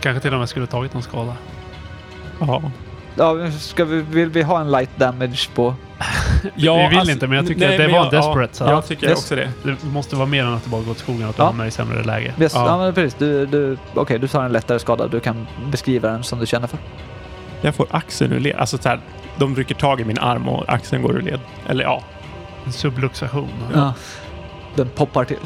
Kanske 0.00 0.20
till 0.22 0.32
och 0.32 0.38
med 0.38 0.48
skulle 0.48 0.66
tagit 0.66 0.94
någon 0.94 1.02
skada. 1.02 1.36
Ja. 2.40 2.62
Ja, 3.16 3.50
ska 3.50 3.84
vi, 3.84 4.00
vill 4.02 4.28
vi 4.30 4.42
ha 4.42 4.60
en 4.60 4.70
light 4.70 4.90
damage 4.96 5.48
på 5.54 5.74
Ja, 6.54 6.76
vi 6.76 6.88
vill 6.88 6.98
alltså, 6.98 7.12
inte, 7.12 7.26
men 7.26 7.36
jag 7.36 7.46
tycker 7.46 7.60
nej, 7.60 7.72
att 7.72 7.78
det 7.78 7.88
var 7.92 7.98
jag- 7.98 8.10
desperate. 8.10 8.56
så 8.56 8.64
Ja, 8.64 8.68
jag 8.70 8.78
att 8.78 8.88
tycker 8.88 9.08
Yes. 9.08 9.18
också 9.18 9.36
det. 9.36 9.50
det 9.62 9.76
måste 9.84 10.16
vara 10.16 10.26
mer 10.26 10.44
än 10.44 10.54
att 10.54 10.64
det 10.64 10.70
bara 10.70 10.82
går 10.82 10.90
åt 10.90 10.98
skogen 10.98 11.22
och 11.22 11.30
att 11.30 11.36
du 11.36 11.42
Ja. 11.42 11.46
hamnar 11.46 11.64
i 11.66 11.70
sämre 11.70 12.02
läge. 12.04 12.34
Yes. 12.40 12.52
Ja. 12.54 12.66
Ja. 12.66 12.78
men 12.78 12.94
precis. 12.94 13.14
Du, 13.18 13.46
du, 13.46 13.76
Okej, 13.94 14.18
du 14.18 14.28
tar 14.28 14.44
en 14.44 14.52
lättare 14.52 14.78
skada. 14.78 15.06
Du 15.06 15.20
kan 15.20 15.46
beskriva 15.70 16.08
den 16.08 16.22
som 16.24 16.38
du 16.38 16.46
känner 16.46 16.66
för. 16.66 16.78
Jag 17.60 17.74
får 17.74 17.86
axeln 17.90 18.32
ur 18.32 18.40
led. 18.40 18.56
Alltså 18.56 18.78
så 18.78 18.88
här, 18.88 19.00
de 19.38 19.56
rycker 19.56 19.74
tag 19.74 20.00
i 20.00 20.04
min 20.04 20.18
arm 20.18 20.48
och 20.48 20.64
axeln 20.72 21.02
går 21.02 21.16
ur 21.16 21.22
led. 21.22 21.40
Eller 21.68 21.84
ja. 21.84 22.02
En 22.66 22.72
subluxation. 22.72 23.48
Ja. 23.74 23.94
Den 24.74 24.88
poppar 24.88 25.24
till. 25.24 25.36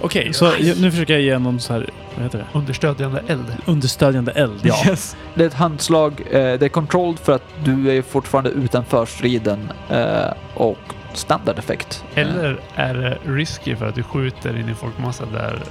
Okej, 0.00 0.32
så 0.32 0.44
jag, 0.60 0.80
nu 0.80 0.90
försöker 0.90 1.12
jag 1.12 1.22
ge 1.22 1.38
någon 1.38 1.60
så 1.60 1.72
här, 1.72 1.86
vad 2.14 2.24
heter 2.24 2.38
det? 2.38 2.58
Understödjande 2.58 3.22
eld. 3.28 3.56
Understödjande 3.66 4.32
eld. 4.32 4.60
Ja. 4.62 4.74
Yes. 4.86 5.16
Det 5.34 5.42
är 5.42 5.46
ett 5.46 5.54
handslag. 5.54 6.20
Eh, 6.30 6.32
det 6.32 6.62
är 6.62 6.68
controlled 6.68 7.18
för 7.18 7.32
att 7.32 7.44
du 7.64 7.90
är 7.98 8.02
fortfarande 8.02 8.50
utanför 8.50 9.06
striden. 9.06 9.72
Eh, 9.90 10.32
och 10.54 10.78
standardeffekt. 11.14 12.04
Eller 12.14 12.60
är 12.74 12.94
det 12.94 13.18
risky 13.32 13.76
för 13.76 13.88
att 13.88 13.94
du 13.94 14.02
skjuter 14.02 14.56
in 14.58 14.68
i 14.68 14.74
folkmassa 14.74 15.24
där 15.32 15.62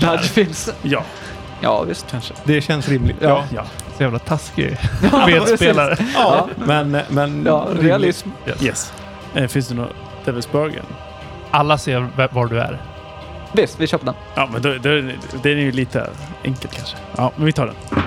badge 0.00 0.22
finns. 0.22 0.72
Ja, 0.82 1.02
Ja, 1.62 1.82
visst. 1.82 2.10
kanske. 2.10 2.34
Det 2.44 2.60
känns 2.60 2.88
rimligt. 2.88 3.16
Ja. 3.20 3.44
Ja. 3.54 3.64
Så 3.96 4.02
jävla 4.02 4.18
taskig 4.18 4.76
Ja, 5.12 5.26
medspelare. 5.26 5.96
Ja, 6.14 6.48
men... 6.56 6.98
men 7.08 7.44
Ja, 7.46 7.68
realism. 7.80 8.28
Yes. 8.46 8.62
Yes. 8.62 8.92
Eh, 9.34 9.46
finns 9.46 9.68
det 9.68 9.74
något 9.74 9.92
Devil's 10.24 10.48
Bargain? 10.52 10.84
Alla 11.50 11.78
ser 11.78 12.08
var 12.32 12.46
du 12.46 12.60
är. 12.60 12.78
Visst, 13.52 13.80
vi 13.80 13.86
köper 13.86 14.06
den. 14.06 14.14
Ja, 14.34 14.48
men 14.52 14.62
då, 14.62 14.68
då, 14.68 15.12
det 15.42 15.50
är 15.50 15.56
ju 15.56 15.72
lite 15.72 16.10
enkelt 16.44 16.74
kanske. 16.74 16.96
Ja, 17.16 17.32
men 17.36 17.46
vi 17.46 17.52
tar 17.52 17.66
den. 17.66 18.02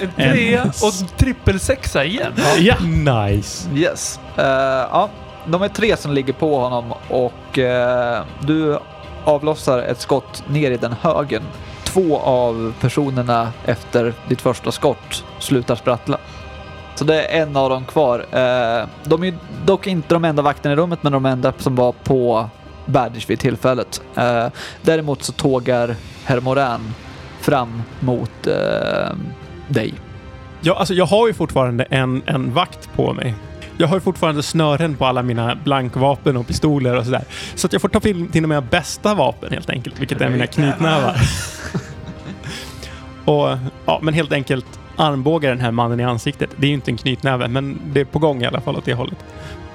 En 0.00 0.12
Trea 0.32 0.62
och 0.62 1.18
trippelsexa 1.18 2.04
igen. 2.04 2.32
Ja! 2.58 2.76
Nice. 2.80 3.68
Yes. 3.74 4.20
Eh, 4.36 4.44
ja, 4.44 5.08
de 5.46 5.62
är 5.62 5.68
tre 5.68 5.96
som 5.96 6.12
ligger 6.12 6.32
på 6.32 6.58
honom 6.58 6.92
och 7.08 7.58
eh, 7.58 8.22
du 8.40 8.78
avlossar 9.24 9.78
ett 9.78 10.00
skott 10.00 10.44
ner 10.48 10.70
i 10.70 10.76
den 10.76 10.94
högen. 11.00 11.42
Två 11.84 12.18
av 12.18 12.74
personerna 12.80 13.52
efter 13.64 14.14
ditt 14.28 14.40
första 14.40 14.72
skott 14.72 15.24
slutar 15.38 15.74
sprattla. 15.74 16.18
Så 16.94 17.04
det 17.04 17.24
är 17.24 17.42
en 17.42 17.56
av 17.56 17.70
dem 17.70 17.84
kvar. 17.84 18.18
Eh, 18.18 18.86
de 19.04 19.24
är 19.24 19.34
dock 19.64 19.86
inte 19.86 20.14
de 20.14 20.24
enda 20.24 20.42
vakterna 20.42 20.72
i 20.72 20.76
rummet, 20.76 21.02
men 21.02 21.12
de 21.12 21.26
enda 21.26 21.52
som 21.58 21.76
var 21.76 21.92
på 21.92 22.48
Badge 22.92 23.30
vid 23.30 23.38
tillfället. 23.38 24.02
Eh, 24.16 24.46
däremot 24.82 25.22
så 25.22 25.32
tågar 25.32 25.96
Herr 26.24 26.40
Moran 26.40 26.94
fram 27.40 27.82
mot 28.00 28.46
eh, 28.46 29.16
dig. 29.68 29.94
Ja, 30.60 30.74
alltså 30.74 30.94
jag 30.94 31.06
har 31.06 31.26
ju 31.26 31.34
fortfarande 31.34 31.84
en, 31.84 32.22
en 32.26 32.54
vakt 32.54 32.90
på 32.96 33.12
mig. 33.12 33.34
Jag 33.76 33.88
har 33.88 33.96
ju 33.96 34.00
fortfarande 34.00 34.42
snören 34.42 34.96
på 34.96 35.06
alla 35.06 35.22
mina 35.22 35.58
blankvapen 35.64 36.36
och 36.36 36.46
pistoler 36.46 36.96
och 36.96 37.04
sådär. 37.04 37.24
Så 37.54 37.66
att 37.66 37.72
jag 37.72 37.82
får 37.82 37.88
ta 37.88 38.00
till, 38.00 38.28
till 38.28 38.46
med 38.46 38.64
bästa 38.64 39.14
vapen 39.14 39.52
helt 39.52 39.70
enkelt, 39.70 40.00
vilket 40.00 40.20
är 40.20 40.28
mina 40.28 40.46
knytnävar. 40.46 41.14
och 43.24 43.58
ja, 43.86 43.98
men 44.02 44.14
helt 44.14 44.32
enkelt 44.32 44.66
armbågar 44.96 45.50
den 45.50 45.60
här 45.60 45.70
mannen 45.70 46.00
i 46.00 46.04
ansiktet. 46.04 46.50
Det 46.56 46.66
är 46.66 46.68
ju 46.68 46.74
inte 46.74 46.90
en 46.90 46.96
knytnäve, 46.96 47.48
men 47.48 47.80
det 47.92 48.00
är 48.00 48.04
på 48.04 48.18
gång 48.18 48.42
i 48.42 48.46
alla 48.46 48.60
fall 48.60 48.76
åt 48.76 48.84
det 48.84 48.94
hållet. 48.94 49.18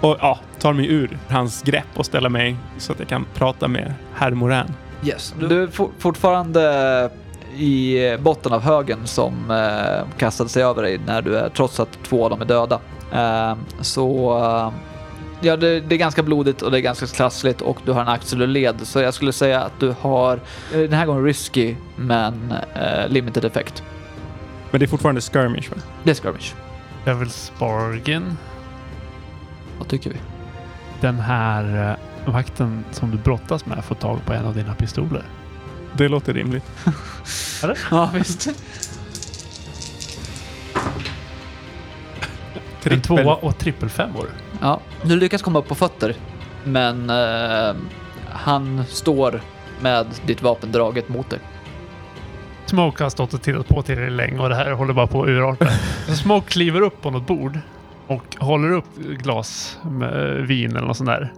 Och 0.02 0.18
ja, 0.22 0.40
tar 0.60 0.74
mig 0.74 0.88
ur 0.88 1.18
hans 1.30 1.62
grepp 1.62 1.88
och 1.96 2.06
ställer 2.06 2.30
mig 2.30 2.56
så 2.78 2.92
att 2.92 3.00
jag 3.00 3.08
kan 3.08 3.26
prata 3.34 3.68
med 3.68 3.94
herr 4.14 4.32
Moran. 4.32 4.74
Yes. 5.04 5.34
Du 5.40 5.64
är 5.64 5.68
for- 5.68 5.92
fortfarande 6.00 7.10
i 7.58 7.98
botten 8.20 8.54
av 8.54 8.62
högen 8.62 9.08
som 9.08 9.52
eh, 9.52 10.18
kastade 10.18 10.50
sig 10.50 10.64
över 10.64 10.82
dig 10.84 11.00
när 11.06 11.22
du 11.22 11.38
är, 11.38 11.50
trots 11.50 11.80
att 11.80 11.98
två 12.04 12.24
av 12.24 12.30
dem 12.30 12.42
är 12.42 12.46
döda. 12.46 12.80
Eh, 13.14 13.56
så 13.82 14.38
eh, 14.38 14.72
ja, 15.42 15.58
det, 15.58 15.80
det 15.80 15.96
är 15.96 16.00
ganska 16.00 16.24
blodigt 16.24 16.62
och 16.62 16.72
det 16.72 16.78
är 16.78 16.82
ganska 16.82 17.06
krassligt 17.08 17.62
och 17.62 17.78
du 17.86 17.92
har 17.92 18.02
en 18.02 18.08
axel 18.08 18.42
ur 18.42 18.48
led. 18.48 18.76
Så 18.84 19.00
jag 19.00 19.14
skulle 19.14 19.34
säga 19.34 19.62
att 19.62 19.80
du 19.80 19.96
har, 20.02 20.34
eh, 20.74 20.80
den 20.80 20.94
här 20.94 21.06
gången 21.06 21.24
risky, 21.24 21.76
men 21.96 22.54
eh, 22.76 23.08
limited 23.10 23.46
effect. 23.46 23.84
Men 24.72 24.80
det 24.80 24.86
är 24.86 24.88
fortfarande 24.88 25.22
skirmish, 25.22 25.70
va? 25.70 25.82
Det 26.04 26.10
är 26.12 26.16
skirmish. 26.16 26.54
Devil's 27.06 27.52
Bargain. 27.60 28.38
Vad 29.78 29.88
tycker 29.88 30.10
vi? 30.10 30.18
Den 31.02 31.20
här 31.20 31.98
eh, 32.26 32.34
vakten 32.34 32.86
som 32.92 33.12
du 33.12 33.18
brottas 33.18 33.66
med 33.66 33.86
får 33.86 33.96
tag 33.96 34.26
på 34.26 34.34
en 34.34 34.46
av 34.46 34.56
dina 34.56 34.74
pistoler. 34.76 35.24
Det 35.98 36.08
låter 36.08 36.34
rimligt. 36.34 36.66
Ja, 37.92 38.10
visst. 38.14 38.50
En 42.84 43.02
tvåa 43.02 43.36
och 43.36 43.58
trippelfemmor. 43.58 44.30
Ja, 44.62 44.80
du 45.04 45.16
lyckas 45.16 45.42
komma 45.42 45.60
upp 45.60 45.68
på 45.68 45.76
fötter, 45.76 46.16
men 46.64 47.10
eh, 47.10 47.76
han 48.30 48.86
står 48.86 49.42
med 49.82 50.06
ditt 50.26 50.42
vapen 50.42 50.72
draget 50.72 51.10
mot 51.10 51.30
dig. 51.30 51.40
Smoke 52.66 53.04
har 53.04 53.10
stått 53.10 53.34
och 53.34 53.42
tittat 53.42 53.68
på 53.68 53.82
till 53.82 53.96
dig 53.96 54.10
länge 54.10 54.40
och 54.40 54.50
det 54.50 54.56
här 54.56 54.72
håller 54.72 54.94
bara 54.94 55.08
på 55.08 55.24
att 55.24 55.30
urarta. 55.30 55.68
Smoke 56.16 56.48
kliver 56.48 56.82
upp 56.82 57.02
på 57.02 57.12
något 57.12 57.28
bord 57.28 57.60
och 58.08 58.36
håller 58.40 58.72
upp 58.72 58.98
glas 58.98 59.80
med 59.92 60.38
eh, 60.38 60.44
vin 60.44 60.76
eller 60.76 60.88
något 60.88 60.98
sånt 60.98 61.10
där. 61.10 61.34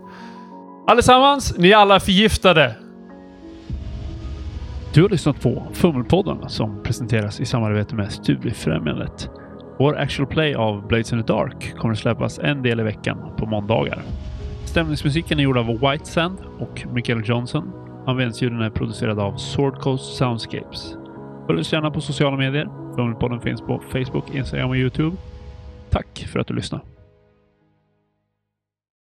Allesammans, 0.87 1.57
ni 1.57 1.71
är 1.71 1.77
alla 1.77 1.99
förgiftade! 1.99 2.75
Du 4.93 5.01
har 5.01 5.09
lyssnat 5.09 5.41
på 5.41 5.63
Fummelpodden 5.73 6.49
som 6.49 6.83
presenteras 6.83 7.39
i 7.39 7.45
samarbete 7.45 7.95
med 7.95 8.11
Studiefrämjandet. 8.11 9.29
Vår 9.79 9.97
actual 9.97 10.27
play 10.27 10.55
av 10.55 10.87
Blades 10.87 11.13
in 11.13 11.23
the 11.23 11.33
Dark 11.33 11.77
kommer 11.77 11.93
att 11.93 11.99
släppas 11.99 12.39
en 12.39 12.61
del 12.61 12.79
i 12.79 12.83
veckan 12.83 13.17
på 13.37 13.45
måndagar. 13.45 14.01
Stämningsmusiken 14.65 15.39
är 15.39 15.43
gjord 15.43 15.57
av 15.57 15.65
White 15.67 16.05
Sand 16.05 16.37
och 16.59 16.85
Michael 16.93 17.21
Johnson. 17.25 17.71
Användsljuden 18.07 18.61
är 18.61 18.69
producerad 18.69 19.19
av 19.19 19.37
Sword 19.37 19.79
Coast 19.79 20.15
Soundscapes. 20.17 20.95
Följ 21.47 21.59
oss 21.59 21.73
gärna 21.73 21.91
på 21.91 22.01
sociala 22.01 22.37
medier. 22.37 22.69
Fummelpodden 22.95 23.41
finns 23.41 23.61
på 23.61 23.81
Facebook, 23.91 24.35
Instagram 24.35 24.69
och 24.69 24.77
Youtube. 24.77 25.15
Tack 25.89 26.27
för 26.31 26.39
att 26.39 26.47
du 26.47 26.53
lyssnade. 26.53 26.83